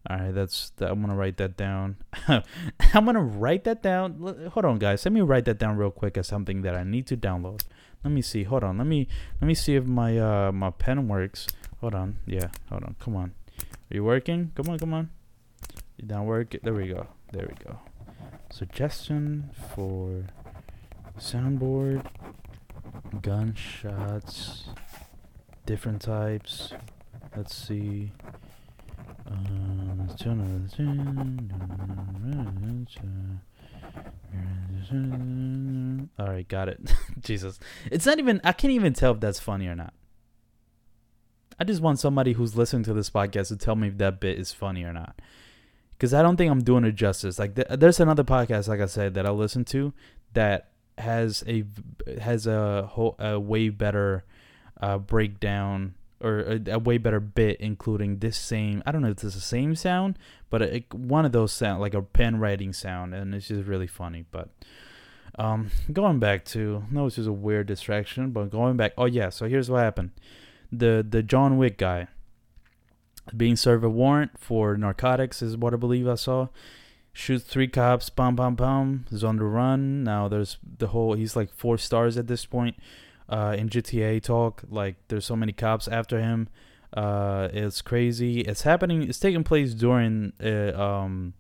[0.10, 1.98] All right, that's that, I'm gonna write that down.
[2.28, 4.50] I'm gonna write that down.
[4.54, 5.06] Hold on, guys.
[5.06, 7.64] Let me write that down real quick as something that I need to download.
[8.04, 8.44] Let me see.
[8.44, 8.78] Hold on.
[8.78, 9.08] Let me
[9.40, 11.48] let me see if my uh my pen works.
[11.80, 12.18] Hold on.
[12.26, 12.50] Yeah.
[12.70, 12.96] Hold on.
[13.00, 13.34] Come on.
[13.60, 14.52] Are you working?
[14.56, 14.78] Come on.
[14.78, 15.10] Come on.
[15.98, 16.56] You don't work.
[16.62, 17.08] There we go.
[17.32, 17.80] There we go.
[18.52, 20.26] Suggestion for
[21.18, 22.06] soundboard
[23.22, 24.66] gunshots,
[25.66, 26.74] different types.
[27.36, 28.12] Let's see.
[36.20, 36.94] All right, got it.
[37.20, 37.60] Jesus,
[37.92, 38.42] it's not even.
[38.44, 39.94] I can't even tell if that's funny or not.
[41.60, 44.40] I just want somebody who's listening to this podcast to tell me if that bit
[44.40, 45.20] is funny or not.
[45.92, 47.40] Because I don't think I'm doing it justice.
[47.40, 49.94] Like, th- there's another podcast, like I said, that I listen to
[50.34, 51.64] that has a
[52.22, 54.26] has a whole, a way better
[54.82, 58.82] uh, breakdown or a, a, way better bit, including this same.
[58.86, 60.18] I don't know if it's the same sound,
[60.50, 64.26] but one of those sound like a pen writing sound, and it's just really funny.
[64.32, 64.50] But
[65.38, 68.32] um, going back to no, it's just a weird distraction.
[68.32, 70.12] But going back, oh yeah, so here's what happened:
[70.72, 72.08] the the John Wick guy.
[73.36, 76.48] being served a warrant for narcotics is what I believe I saw.
[77.16, 79.06] Shoots three cops, bam, bam, bam.
[79.12, 80.28] Is on the run now.
[80.28, 81.14] There's the whole.
[81.14, 82.76] He's like four stars at this point.
[83.30, 86.50] Uh, in GTA talk, like there's so many cops after him.
[86.92, 88.42] Uh, it's crazy.
[88.42, 89.04] It's happening.
[89.04, 91.34] It's taking place during uh, um,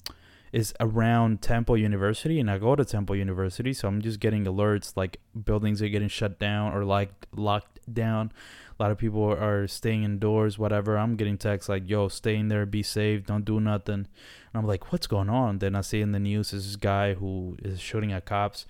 [0.51, 4.93] is around Temple University, and I go to Temple University, so I'm just getting alerts
[4.95, 8.31] like buildings are getting shut down or like locked down.
[8.79, 10.97] A lot of people are staying indoors, whatever.
[10.97, 14.65] I'm getting texts like, "Yo, stay in there, be safe, don't do nothing." And I'm
[14.65, 18.11] like, "What's going on?" Then I see in the news this guy who is shooting
[18.11, 18.65] at cops.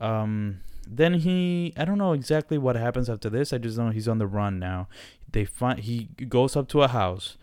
[0.00, 3.52] Um, then he, I don't know exactly what happens after this.
[3.52, 4.88] I just know he's on the run now.
[5.30, 7.36] They find he goes up to a house.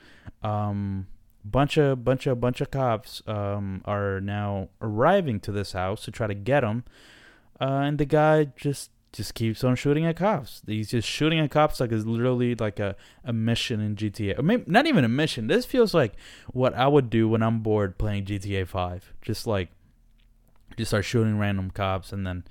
[0.43, 1.07] Um,
[1.43, 6.11] bunch of bunch of bunch of cops um, are now arriving to this house to
[6.11, 6.83] try to get him,
[7.59, 10.61] uh, and the guy just just keeps on shooting at cops.
[10.65, 14.39] He's just shooting at cops like it's literally like a, a mission in GTA.
[14.39, 15.47] I mean, not even a mission.
[15.47, 16.13] This feels like
[16.53, 19.13] what I would do when I'm bored playing GTA 5.
[19.21, 19.69] Just like
[20.77, 22.45] just start shooting random cops and then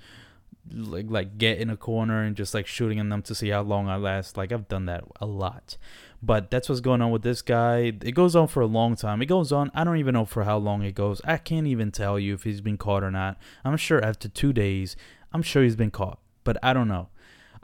[0.71, 3.61] like like get in a corner and just like shooting at them to see how
[3.61, 4.37] long I last.
[4.37, 5.77] Like I've done that a lot.
[6.23, 7.93] But that's what's going on with this guy.
[8.03, 9.21] It goes on for a long time.
[9.21, 9.71] It goes on.
[9.73, 11.19] I don't even know for how long it goes.
[11.25, 13.39] I can't even tell you if he's been caught or not.
[13.65, 14.95] I'm sure after two days,
[15.33, 16.19] I'm sure he's been caught.
[16.43, 17.09] But I don't know.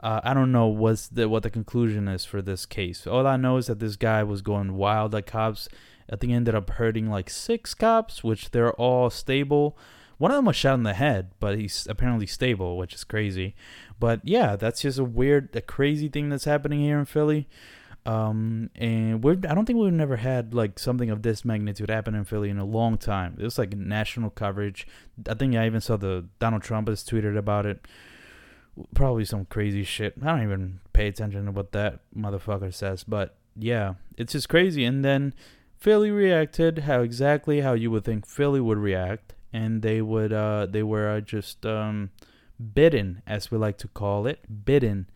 [0.00, 3.06] Uh, I don't know what's the what the conclusion is for this case.
[3.06, 5.68] All I know is that this guy was going wild at cops.
[6.10, 9.76] I think ended up hurting like six cops, which they're all stable.
[10.18, 13.54] One of them was shot in the head, but he's apparently stable, which is crazy.
[13.98, 17.48] But yeah, that's just a weird, a crazy thing that's happening here in Philly.
[18.06, 22.14] Um, and we're I don't think we've never had like something of this magnitude happen
[22.14, 23.36] in Philly in a long time.
[23.38, 24.86] It was like national coverage.
[25.28, 27.86] I think I even saw the Donald Trump has tweeted about it.
[28.94, 30.14] Probably some crazy shit.
[30.22, 34.84] I don't even pay attention to what that motherfucker says, but yeah, it's just crazy.
[34.84, 35.34] And then
[35.76, 40.66] Philly reacted how exactly how you would think Philly would react, and they would uh
[40.66, 42.10] they were uh, just um
[42.74, 45.08] bidden as we like to call it, bidden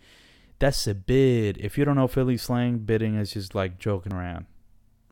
[0.63, 1.59] that's a bid.
[1.59, 4.47] If you don't know Philly slang, bidding is just like joking around.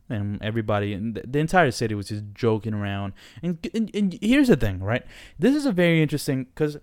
[0.09, 3.11] And everybody, the entire city was just joking around.
[3.43, 5.05] And, and, and here's the thing, right?
[5.37, 6.77] This is a very interesting, because,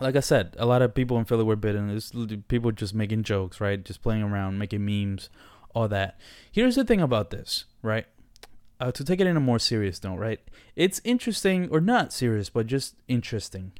[0.00, 1.86] like I said, a lot of people in Philly were bidding.
[1.86, 2.12] This
[2.48, 3.84] people just making jokes, right?
[3.84, 5.30] Just playing around, making memes,
[5.72, 6.18] all that.
[6.50, 8.06] Here's the thing about this, right?
[8.82, 10.40] Uh, to take it in a more serious note, right?
[10.74, 13.70] It's interesting, or not serious, but just interesting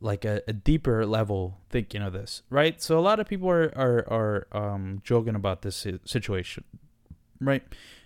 [0.00, 2.80] like a, a deeper level thinking of this, right?
[2.80, 6.64] So a lot of people are are are um, joking about this situation,
[7.38, 7.62] right?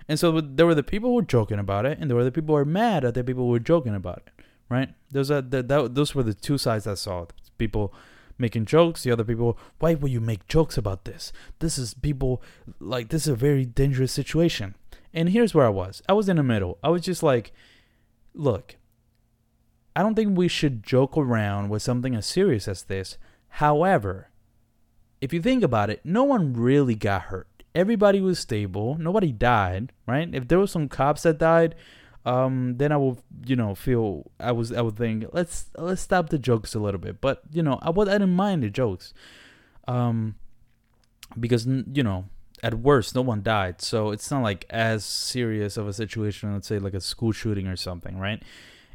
[0.08, 2.32] And so there were the people who were joking about it, and there were the
[2.32, 4.88] people who were mad at the people who were joking about it, right?
[5.12, 7.26] Those are the, that, those were the two sides I saw.
[7.58, 7.94] People
[8.38, 11.32] making jokes, the other people, why would you make jokes about this?
[11.60, 12.42] This is people
[12.80, 14.74] like this is a very dangerous situation.
[15.14, 16.02] And here's where I was.
[16.08, 16.78] I was in the middle.
[16.82, 17.52] I was just like,
[18.34, 18.76] look,
[19.94, 23.16] I don't think we should joke around with something as serious as this.
[23.48, 24.30] However,
[25.20, 27.46] if you think about it, no one really got hurt.
[27.76, 28.96] Everybody was stable.
[28.98, 30.28] Nobody died, right?
[30.34, 31.76] If there was some cops that died,
[32.26, 36.30] um, then I would, you know, feel I was I would think let's let's stop
[36.30, 37.20] the jokes a little bit.
[37.20, 39.12] But you know, I would I didn't mind the jokes,
[39.86, 40.36] um,
[41.38, 42.26] because you know
[42.64, 46.54] at worst no one died, so it's not like as serious of a situation.
[46.54, 48.42] Let's say like a school shooting or something, right?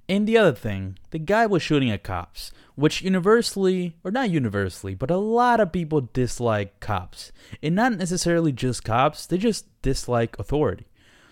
[0.10, 4.96] And the other thing, the guy was shooting at cops, which universally, or not universally,
[4.96, 7.32] but a lot of people dislike cops.
[7.62, 10.88] And not necessarily just cops, they just dislike authority.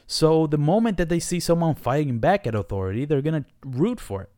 [0.06, 4.22] So the moment that they see someone fighting back at authority, they're gonna root for
[4.22, 4.30] it.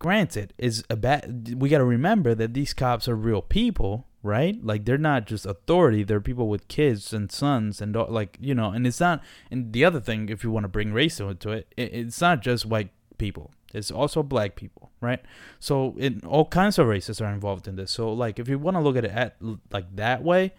[0.00, 1.54] Granted, is a bad.
[1.56, 4.56] We gotta remember that these cops are real people, right?
[4.64, 8.70] Like they're not just authority; they're people with kids and sons, and like you know.
[8.70, 9.22] And it's not.
[9.50, 12.66] And the other thing, if you want to bring race into it, it's not just
[12.66, 13.52] white people.
[13.72, 15.20] It's also black people, right?
[15.60, 17.90] So in all kinds of races are involved in this.
[17.90, 19.36] So like if you want to look at it at
[19.70, 20.54] like that way,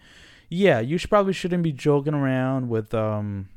[0.48, 3.48] yeah, you should probably shouldn't be joking around with um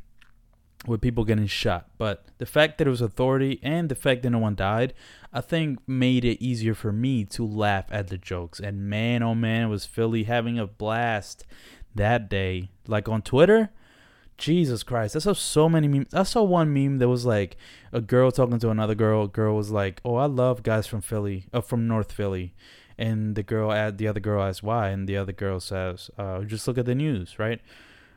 [0.88, 1.88] with people getting shot.
[1.98, 4.94] But the fact that it was authority and the fact that no one died,
[5.34, 8.60] I think made it easier for me to laugh at the jokes.
[8.60, 11.46] And man, oh man, was Philly having a blast
[11.96, 12.70] that day.
[12.88, 13.72] Like on Twitter,
[14.38, 16.14] Jesus Christ, I saw so many memes.
[16.14, 17.58] I saw one meme that was like
[17.92, 19.24] a girl talking to another girl.
[19.24, 22.54] A girl was like, "Oh, I love guys from Philly, uh, from North Philly,"
[22.98, 26.42] and the girl, at the other girl asks why, and the other girl says, uh,
[26.44, 27.60] "Just look at the news, right?"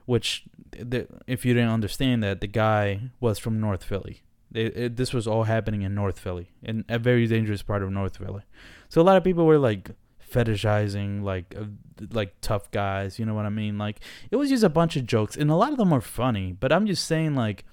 [0.04, 4.22] Which, the, if you didn't understand that, the guy was from North Philly.
[4.54, 7.90] It, it, this was all happening in North Philly, in a very dangerous part of
[7.90, 8.42] North Philly.
[8.88, 9.90] So a lot of people were like
[10.32, 11.64] fetishizing like uh,
[12.10, 13.18] like tough guys.
[13.18, 13.78] You know what I mean?
[13.78, 14.00] Like
[14.30, 16.52] it was just a bunch of jokes, and a lot of them are funny.
[16.52, 17.64] But I'm just saying, like,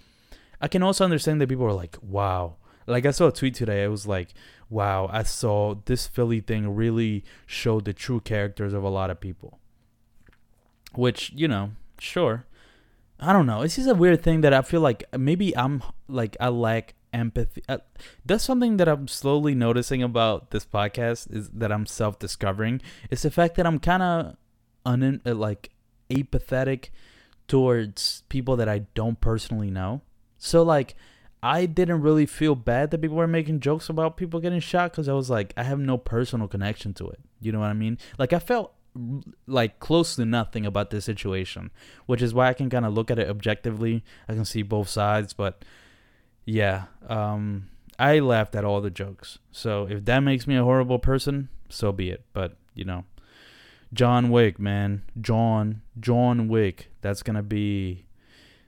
[0.62, 3.84] I can also understand that people are like, "Wow." Like I saw a tweet today.
[3.84, 4.30] It was like,
[4.70, 9.20] "Wow, I saw this Philly thing really showed the true characters of a lot of
[9.20, 9.60] people."
[10.96, 11.72] Which you know,
[12.02, 12.46] sure.
[13.20, 13.62] I don't know.
[13.62, 17.64] It's just a weird thing that I feel like maybe I'm like I lack empathy.
[17.68, 17.80] Uh,
[18.26, 22.82] that's something that I'm slowly noticing about this podcast is that I'm self discovering.
[23.10, 24.38] It's the fact that I'm kind of
[24.86, 25.72] un uh, like
[26.12, 26.92] apathetic
[27.48, 30.02] towards people that I don't personally know.
[30.38, 30.96] So like
[31.44, 35.10] I didn't really feel bad that people were making jokes about people getting shot because
[35.10, 37.20] I was like I have no personal connection to it.
[37.42, 37.98] You know what I mean?
[38.18, 38.74] Like I felt
[39.48, 41.72] like close to nothing about this situation,
[42.06, 44.04] which is why I can kind of look at it objectively.
[44.28, 45.64] I can see both sides, but
[46.46, 49.40] yeah, um, I laughed at all the jokes.
[49.52, 52.24] So if that makes me a horrible person, so be it.
[52.34, 53.06] But you know,
[53.94, 56.92] John Wick, man, John John Wick.
[57.02, 58.06] That's gonna be.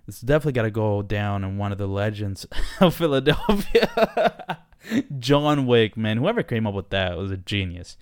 [0.08, 2.46] It's definitely got to go down in one of the legends
[2.82, 4.58] of Philadelphia.
[5.20, 6.18] John Wick, man.
[6.18, 7.98] Whoever came up with that was a genius.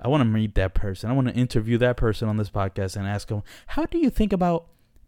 [0.00, 1.10] I want to meet that person.
[1.10, 4.10] I want to interview that person on this podcast and ask them, how do you
[4.10, 4.66] think about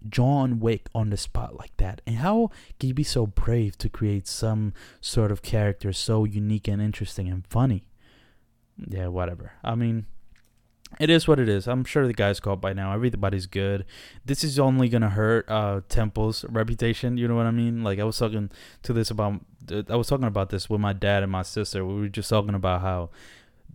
[0.09, 2.01] John Wick on the spot like that?
[2.07, 6.69] And how can you be so brave to create some sort of character so unique
[6.69, 7.85] and interesting and funny?
[8.77, 9.53] Yeah, whatever.
[9.63, 10.07] I mean,
[10.99, 11.67] it is what it is.
[11.69, 12.95] I'm sure the guy's caught by now.
[12.95, 13.85] Everybody's good.
[14.25, 17.19] This is only gonna hurt uh Temple's reputation.
[17.19, 17.85] You know what I mean?
[17.85, 18.51] Like I was talking
[18.85, 19.41] to this about.
[19.91, 21.85] I was talking about this with my dad and my sister.
[21.85, 23.11] We were just talking about how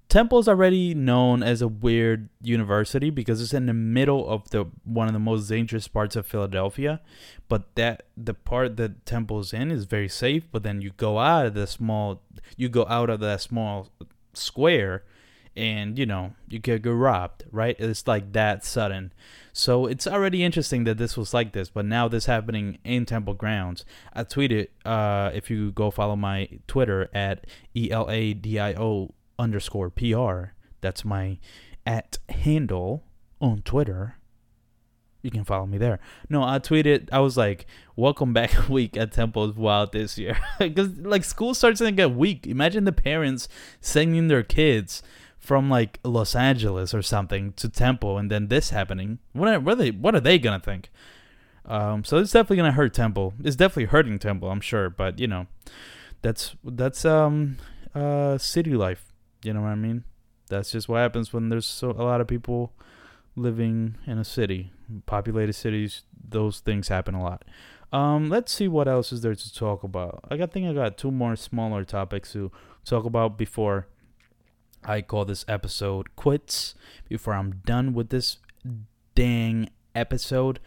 [0.10, 5.08] Temple's already known as a weird university because it's in the middle of the one
[5.08, 7.02] of the most dangerous parts of Philadelphia.
[7.48, 10.48] But that the part that Temple's in is very safe.
[10.52, 12.22] But then you go out of the small,
[12.58, 13.90] you go out of that small
[14.34, 15.04] square,
[15.56, 17.46] and you know you get, get robbed.
[17.52, 17.76] Right?
[17.80, 19.14] It's like that sudden.
[19.52, 23.36] So it's already interesting that this was like this, but now this happening in Temple
[23.36, 23.86] grounds.
[24.14, 27.46] I tweeted, uh, if you go follow my Twitter at
[27.76, 30.54] E L A D I O underscore PR.
[30.82, 31.40] That's my
[31.86, 33.04] at handle
[33.42, 34.18] on Twitter.
[35.22, 36.00] You can follow me there.
[36.30, 37.08] No, I tweeted.
[37.12, 37.66] I was like,
[37.96, 42.46] "Welcome back week at Temple Wild this year," because like school starts to get weak.
[42.46, 43.48] Imagine the parents
[43.80, 45.02] sending their kids
[45.38, 49.20] from like Los Angeles or something to Temple, and then this happening.
[49.32, 49.92] What are, what are they?
[49.92, 50.92] What are they gonna think?
[51.66, 53.34] Um, so it's definitely gonna hurt Temple.
[53.44, 54.90] It's definitely hurting Temple, I'm sure.
[54.90, 55.48] But you know,
[56.22, 57.58] that's that's um
[57.96, 59.13] uh city life.
[59.44, 60.04] You know what I mean?
[60.50, 62.74] That's just what happens when there's so a lot of people
[63.36, 64.72] living in a city,
[65.06, 66.04] populated cities.
[66.30, 67.44] Those things happen a lot.
[67.92, 70.24] Um, let's see what else is there to talk about.
[70.30, 72.52] I think I got two more smaller topics to
[72.86, 73.88] talk about before
[74.84, 76.76] I call this episode quits.
[77.08, 78.38] Before I'm done with this
[79.16, 80.60] dang episode.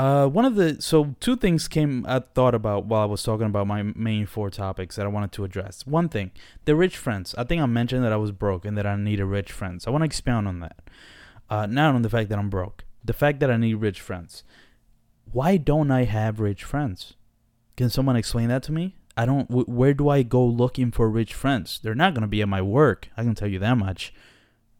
[0.00, 3.44] Uh, one of the so two things came I thought about while I was talking
[3.44, 5.86] about my main four topics that I wanted to address.
[5.86, 6.30] One thing,
[6.64, 7.34] the rich friends.
[7.36, 9.86] I think I mentioned that I was broke and that I needed rich friends.
[9.86, 10.78] I want to expound on that.
[11.50, 14.42] Uh, not on the fact that I'm broke, the fact that I need rich friends.
[15.32, 17.12] Why don't I have rich friends?
[17.76, 18.96] Can someone explain that to me?
[19.18, 19.50] I don't.
[19.50, 21.78] Where do I go looking for rich friends?
[21.82, 23.10] They're not gonna be at my work.
[23.18, 24.14] I can tell you that much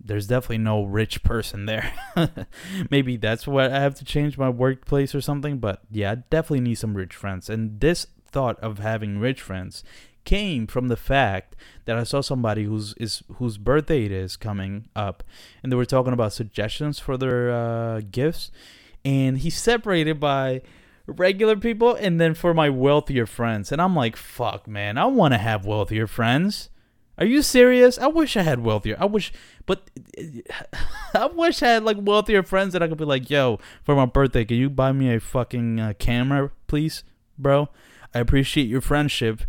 [0.02, 1.92] there's definitely no rich person there.
[2.90, 5.58] Maybe that's what I have to change my workplace or something.
[5.58, 7.50] But yeah, I definitely need some rich friends.
[7.50, 9.84] And this thought of having rich friends
[10.24, 14.88] came from the fact that I saw somebody whose is whose birthday it is coming
[14.94, 15.22] up,
[15.62, 18.50] and they were talking about suggestions for their uh, gifts,
[19.04, 20.62] and he separated by
[21.06, 25.34] regular people and then for my wealthier friends, and I'm like, fuck, man, I want
[25.34, 26.69] to have wealthier friends.
[27.20, 27.98] Are you serious?
[27.98, 28.96] I wish I had wealthier.
[28.98, 29.30] I wish,
[29.66, 29.90] but
[31.14, 34.06] I wish I had like wealthier friends that I could be like, yo, for my
[34.06, 37.04] birthday, can you buy me a fucking uh, camera, please,
[37.38, 37.68] bro?
[38.14, 39.42] I appreciate your friendship,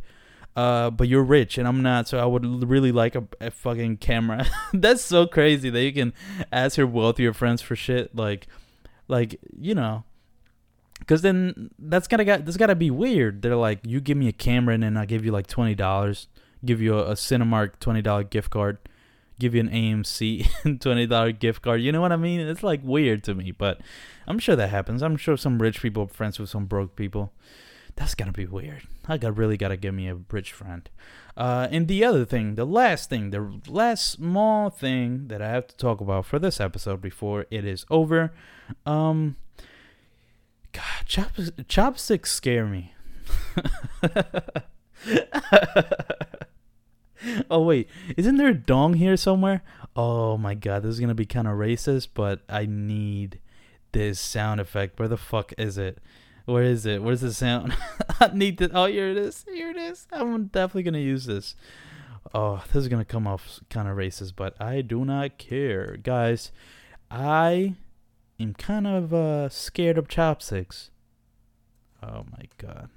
[0.53, 3.97] uh, but you're rich and I'm not, so I would really like a, a fucking
[3.97, 4.45] camera.
[4.73, 6.13] That's so crazy that you can
[6.51, 8.47] ask your wealthier friends for shit, like,
[9.07, 10.03] like you know,
[10.99, 13.41] because then that's gotta got that's gotta be weird.
[13.41, 16.27] They're like, you give me a camera and then I give you like twenty dollars
[16.63, 18.77] give you a, a Cinemark twenty dollar gift card,
[19.39, 21.81] give you an AMC twenty dollar gift card.
[21.81, 22.39] You know what I mean?
[22.39, 23.81] It's like weird to me, but
[24.27, 25.01] I'm sure that happens.
[25.01, 27.33] I'm sure some rich people are friends with some broke people.
[27.95, 28.83] That's gonna be weird.
[29.07, 30.89] I got really gotta give me a rich friend.
[31.35, 35.67] Uh, and the other thing, the last thing, the last small thing that I have
[35.67, 38.33] to talk about for this episode before it is over,
[38.85, 39.37] um,
[40.71, 42.93] God, chops, chopsticks scare me.
[47.51, 49.63] oh wait, isn't there a dong here somewhere?
[49.95, 53.39] Oh my god, this is gonna be kind of racist, but I need
[53.91, 54.99] this sound effect.
[54.99, 55.99] Where the fuck is it?
[56.45, 57.03] Where is it?
[57.03, 57.75] Where's the sound?
[58.19, 58.71] I need this.
[58.73, 59.45] Oh, here it is.
[59.47, 60.07] Here it is.
[60.11, 61.55] I'm definitely gonna use this.
[62.33, 66.51] Oh, this is gonna come off kind of racist, but I do not care, guys.
[67.09, 67.75] I
[68.39, 70.91] am kind of uh, scared of chopsticks.
[72.01, 72.89] Oh my god.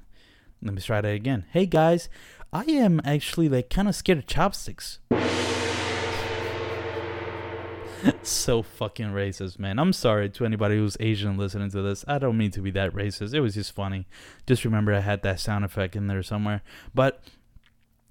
[0.63, 1.45] Let me try that again.
[1.51, 2.09] Hey guys,
[2.55, 5.01] I am actually like kind of scared of chopsticks.
[8.23, 9.81] so fucking racist, man.
[9.81, 12.05] I'm sorry to anybody who's Asian listening to this.
[12.07, 13.35] I don't mean to be that racist.
[13.35, 14.07] It was just funny.
[14.47, 16.63] Just remember I had that sound effect in there somewhere.
[16.95, 17.25] But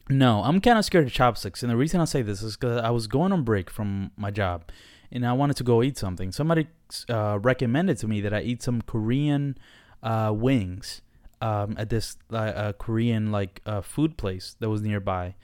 [0.09, 1.63] no, I'm kind of scared of chopsticks.
[1.63, 4.29] And the reason I say this is because I was going on break from my
[4.29, 4.65] job
[5.09, 6.33] and I wanted to go eat something.
[6.33, 6.67] Somebody
[7.07, 9.57] uh, recommended to me that I eat some Korean
[10.01, 11.01] uh, wings
[11.43, 15.35] um, at this uh, Korean like uh, food place that was nearby.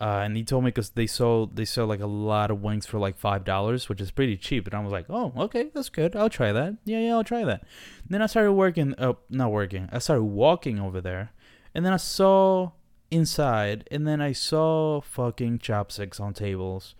[0.00, 2.86] Uh, and he told me because they sold they sell like a lot of wings
[2.86, 4.66] for like five dollars, which is pretty cheap.
[4.66, 6.14] And I was like, oh, okay, that's good.
[6.14, 6.76] I'll try that.
[6.84, 7.62] Yeah, yeah, I'll try that.
[8.02, 8.94] And then I started working.
[8.98, 9.88] Oh, not working.
[9.90, 11.32] I started walking over there,
[11.74, 12.72] and then I saw
[13.10, 16.94] inside, and then I saw fucking chopsticks on tables,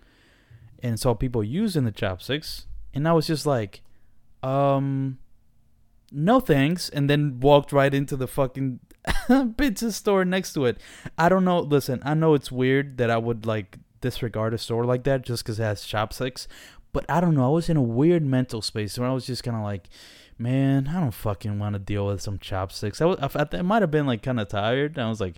[0.83, 3.81] and saw people using the chopsticks, and I was just like,
[4.43, 5.19] um,
[6.11, 8.79] no thanks, and then walked right into the fucking
[9.57, 10.77] pizza store next to it.
[11.17, 11.59] I don't know.
[11.59, 15.43] Listen, I know it's weird that I would like disregard a store like that just
[15.43, 16.47] because it has chopsticks,
[16.91, 17.45] but I don't know.
[17.45, 19.89] I was in a weird mental space where I was just kind of like,
[20.37, 23.01] man, I don't fucking want to deal with some chopsticks.
[23.01, 24.97] I, was, I, I might have been like kind of tired.
[24.97, 25.35] I was like,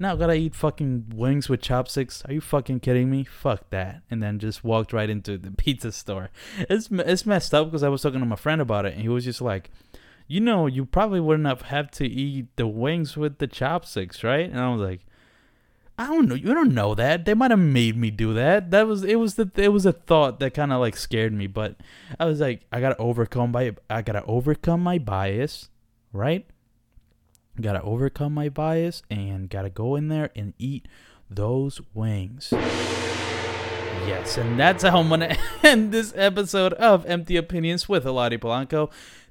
[0.00, 2.22] now gotta eat fucking wings with chopsticks.
[2.24, 3.24] Are you fucking kidding me?
[3.24, 4.02] Fuck that.
[4.10, 6.30] And then just walked right into the pizza store.
[6.58, 9.10] It's it's messed up because I was talking to my friend about it, and he
[9.10, 9.70] was just like,
[10.30, 14.48] you know, you probably wouldn't have had to eat the wings with the chopsticks, right?
[14.48, 15.00] And I was like,
[15.98, 16.36] I don't know.
[16.36, 17.24] You don't know that.
[17.24, 18.70] They might have made me do that.
[18.70, 19.16] That was it.
[19.16, 21.48] Was the it was a thought that kind of like scared me.
[21.48, 21.80] But
[22.20, 25.68] I was like, I gotta overcome my I gotta overcome my bias,
[26.12, 26.46] right?
[27.60, 30.86] Gotta overcome my bias and gotta go in there and eat
[31.28, 32.50] those wings.
[34.06, 38.90] Yes, and that's how I'm gonna end this episode of Empty Opinions with Eladio Polanco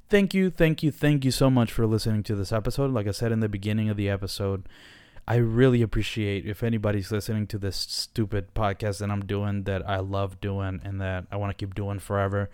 [0.09, 2.91] thank you, thank you, thank you so much for listening to this episode.
[2.91, 4.67] Like I said in the beginning of the episode,
[5.27, 9.97] I really appreciate if anybody's listening to this stupid podcast that I'm doing that I
[9.99, 12.49] love doing and that I want to keep doing forever.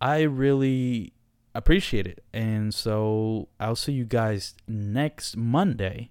[0.00, 1.14] I really
[1.54, 2.22] appreciate it.
[2.34, 6.10] And so I'll see you guys next Monday.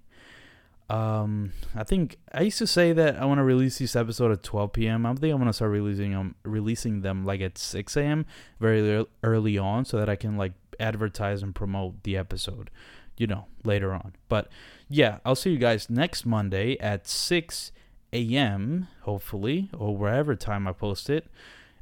[0.89, 4.41] Um, I think I used to say that I want to release this episode at
[4.41, 5.05] 12 p.m.
[5.05, 8.25] I think I'm gonna start releasing them, releasing them like at 6 a.m.
[8.59, 12.69] very early on, so that I can like advertise and promote the episode,
[13.17, 14.13] you know, later on.
[14.29, 14.49] But
[14.89, 17.71] yeah, I'll see you guys next Monday at 6
[18.13, 21.27] a.m., hopefully, or wherever time I post it.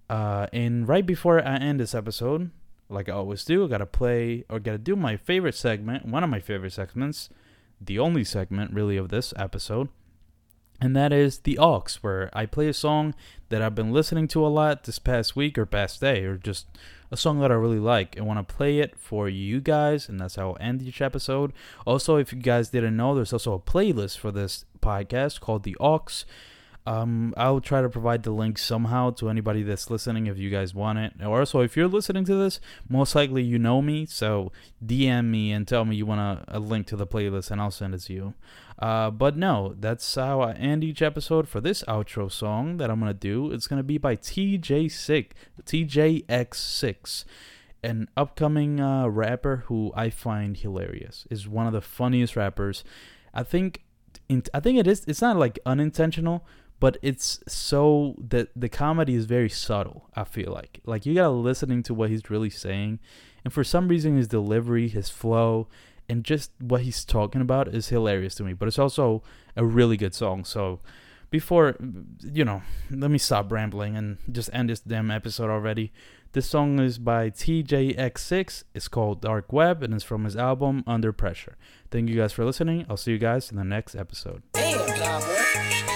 [0.10, 2.52] Uh, and right before I end this episode,
[2.90, 6.30] like I always do, I gotta play or gotta do my favorite segment, one of
[6.30, 7.30] my favorite segments,
[7.82, 9.90] the only segment really of this episode,
[10.82, 13.16] and that is the aux, where I play a song
[13.50, 16.68] that I've been listening to a lot this past week or past day, or just
[17.12, 20.20] a song that I really like and want to play it for you guys, and
[20.20, 21.54] that's how I'll end each episode.
[21.86, 25.76] Also, if you guys didn't know, there's also a playlist for this podcast called The
[25.80, 26.26] Aux.
[26.88, 30.76] Um, I'll try to provide the link somehow to anybody that's listening if you guys
[30.76, 31.14] want it.
[31.24, 34.52] Or also, if you're listening to this, most likely you know me, so
[34.86, 37.72] DM me and tell me you want a, a link to the playlist, and I'll
[37.72, 38.34] send it to you.
[38.78, 43.00] Uh, but no, that's how I end each episode for this outro song that I'm
[43.00, 43.52] gonna do.
[43.52, 45.32] It's gonna be by TJ6,
[45.64, 47.26] Teejayx6,
[47.84, 51.26] an upcoming uh, rapper who I find hilarious.
[51.32, 52.84] Is one of the funniest rappers.
[53.34, 53.84] I think,
[54.30, 55.04] in, I think it is.
[55.08, 56.46] It's not like unintentional
[56.80, 60.82] but it's so that the comedy is very subtle i feel like.
[60.86, 63.00] Like you gotta listening to what he's really saying
[63.44, 65.68] and for some reason his delivery his flow
[66.08, 69.24] and just what he's talking about is hilarious to me but it's also
[69.56, 70.44] a really good song.
[70.46, 70.80] So
[71.30, 71.76] before
[72.22, 72.62] you know
[72.92, 75.92] let me stop rambling and just end this damn episode already.
[76.34, 81.14] This song is by Teejayx6 it's called dark web and it's from his album under
[81.14, 81.56] pressure.
[81.92, 82.86] Thank you guys for listening.
[82.90, 84.44] I'll see you guys in the next episode.
[84.54, 85.95] Damn,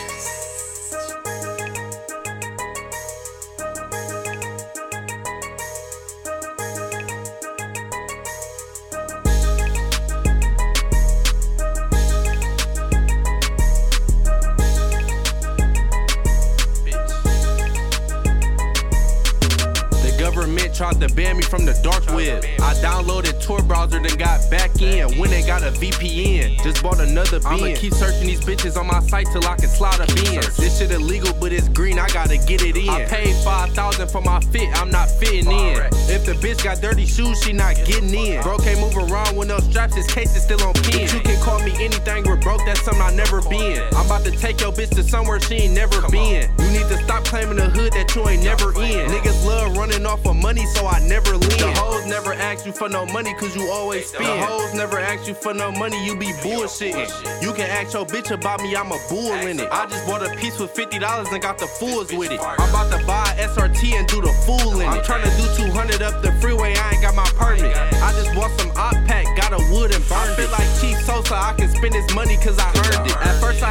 [21.20, 22.44] government tried to ban me from the dark web.
[22.62, 25.18] I downloaded Tor browser, then got back in.
[25.18, 27.48] When they got a VPN, just bought another bin.
[27.48, 30.58] I'ma keep searching these bitches on my site till I can slide a bins.
[30.58, 32.90] This shit illegal, but it's green, I gotta get it in.
[32.90, 35.78] I paid 5000 for my fit, I'm not fitting in.
[36.10, 38.42] If the bitch got dirty shoes, she not getting in.
[38.44, 41.08] Bro can't move around with no straps, his case is still on pin.
[41.14, 43.82] You can call me anything, we're broke, that's something I never been.
[43.96, 46.50] I'm about to take your bitch to somewhere she ain't never been.
[46.60, 49.10] You need to stop claiming the hood that you ain't never in.
[49.10, 51.58] Niggas love running off of money, so I never lean.
[51.58, 54.26] The hoes never ask you for no money, cause you always spend.
[54.26, 57.10] The hoes never ask you for no money, you be bullshitting.
[57.42, 59.68] You can ask your bitch about me, I'm a bull in it.
[59.72, 62.40] I just bought a piece with $50 and got the fools with it.
[62.40, 64.90] I'm about to buy SRT and do the fool in it.
[64.90, 67.76] I'm trying to do 200 up the freeway, I ain't got my permit.
[67.76, 70.98] I just bought some op pack, got a wood and burned I feel like Chief
[71.06, 73.18] Sosa, I can spend this money cause I earned it.
[73.18, 73.69] At first I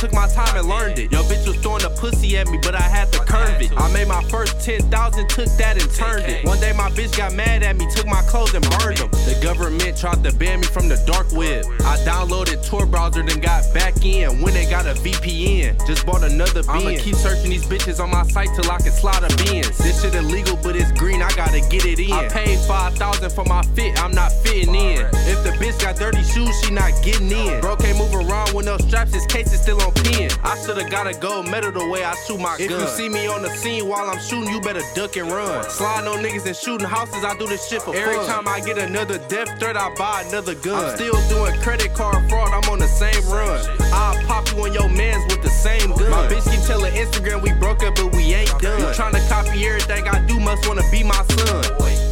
[0.00, 1.12] took my time and learned it.
[1.12, 3.70] Yo bitch was throwing a pussy at me, but I had to curve it.
[3.76, 6.46] I made my first 10,000, took that and turned it.
[6.46, 9.10] One day my bitch got mad at me, took my clothes and burned them.
[9.10, 11.66] The government tried to ban me from the dark web.
[11.84, 14.40] I downloaded Tor browser, then got back in.
[14.40, 16.70] When they got a VPN, just bought another bin.
[16.70, 19.76] I'ma keep searching these bitches on my site till I can slide a bins.
[19.76, 22.12] This shit illegal, but it's green, I gotta get it in.
[22.12, 25.04] I paid 5000 for my fit, I'm not fitting in.
[25.28, 27.60] If the bitch got dirty shoes, she not getting in.
[27.60, 30.30] Bro can't move around with no straps, his case is still on pin.
[30.42, 32.80] I should've got a gold medal the way I shoot my if gun.
[32.80, 35.68] If you see me on the scene while I'm shooting, you better duck and run.
[35.70, 38.26] Sliding on niggas and shooting houses, I do this shit for Every fun.
[38.26, 40.84] time I get another death threat, I buy another gun.
[40.84, 43.60] I'm still doing credit card fraud, I'm on the same run.
[43.92, 46.10] I'll pop you on your mans with the same gun.
[46.10, 48.80] My bitch keep telling Instagram we broke up, but we ain't done.
[48.80, 52.09] You trying to copy everything I do, must wanna be my son.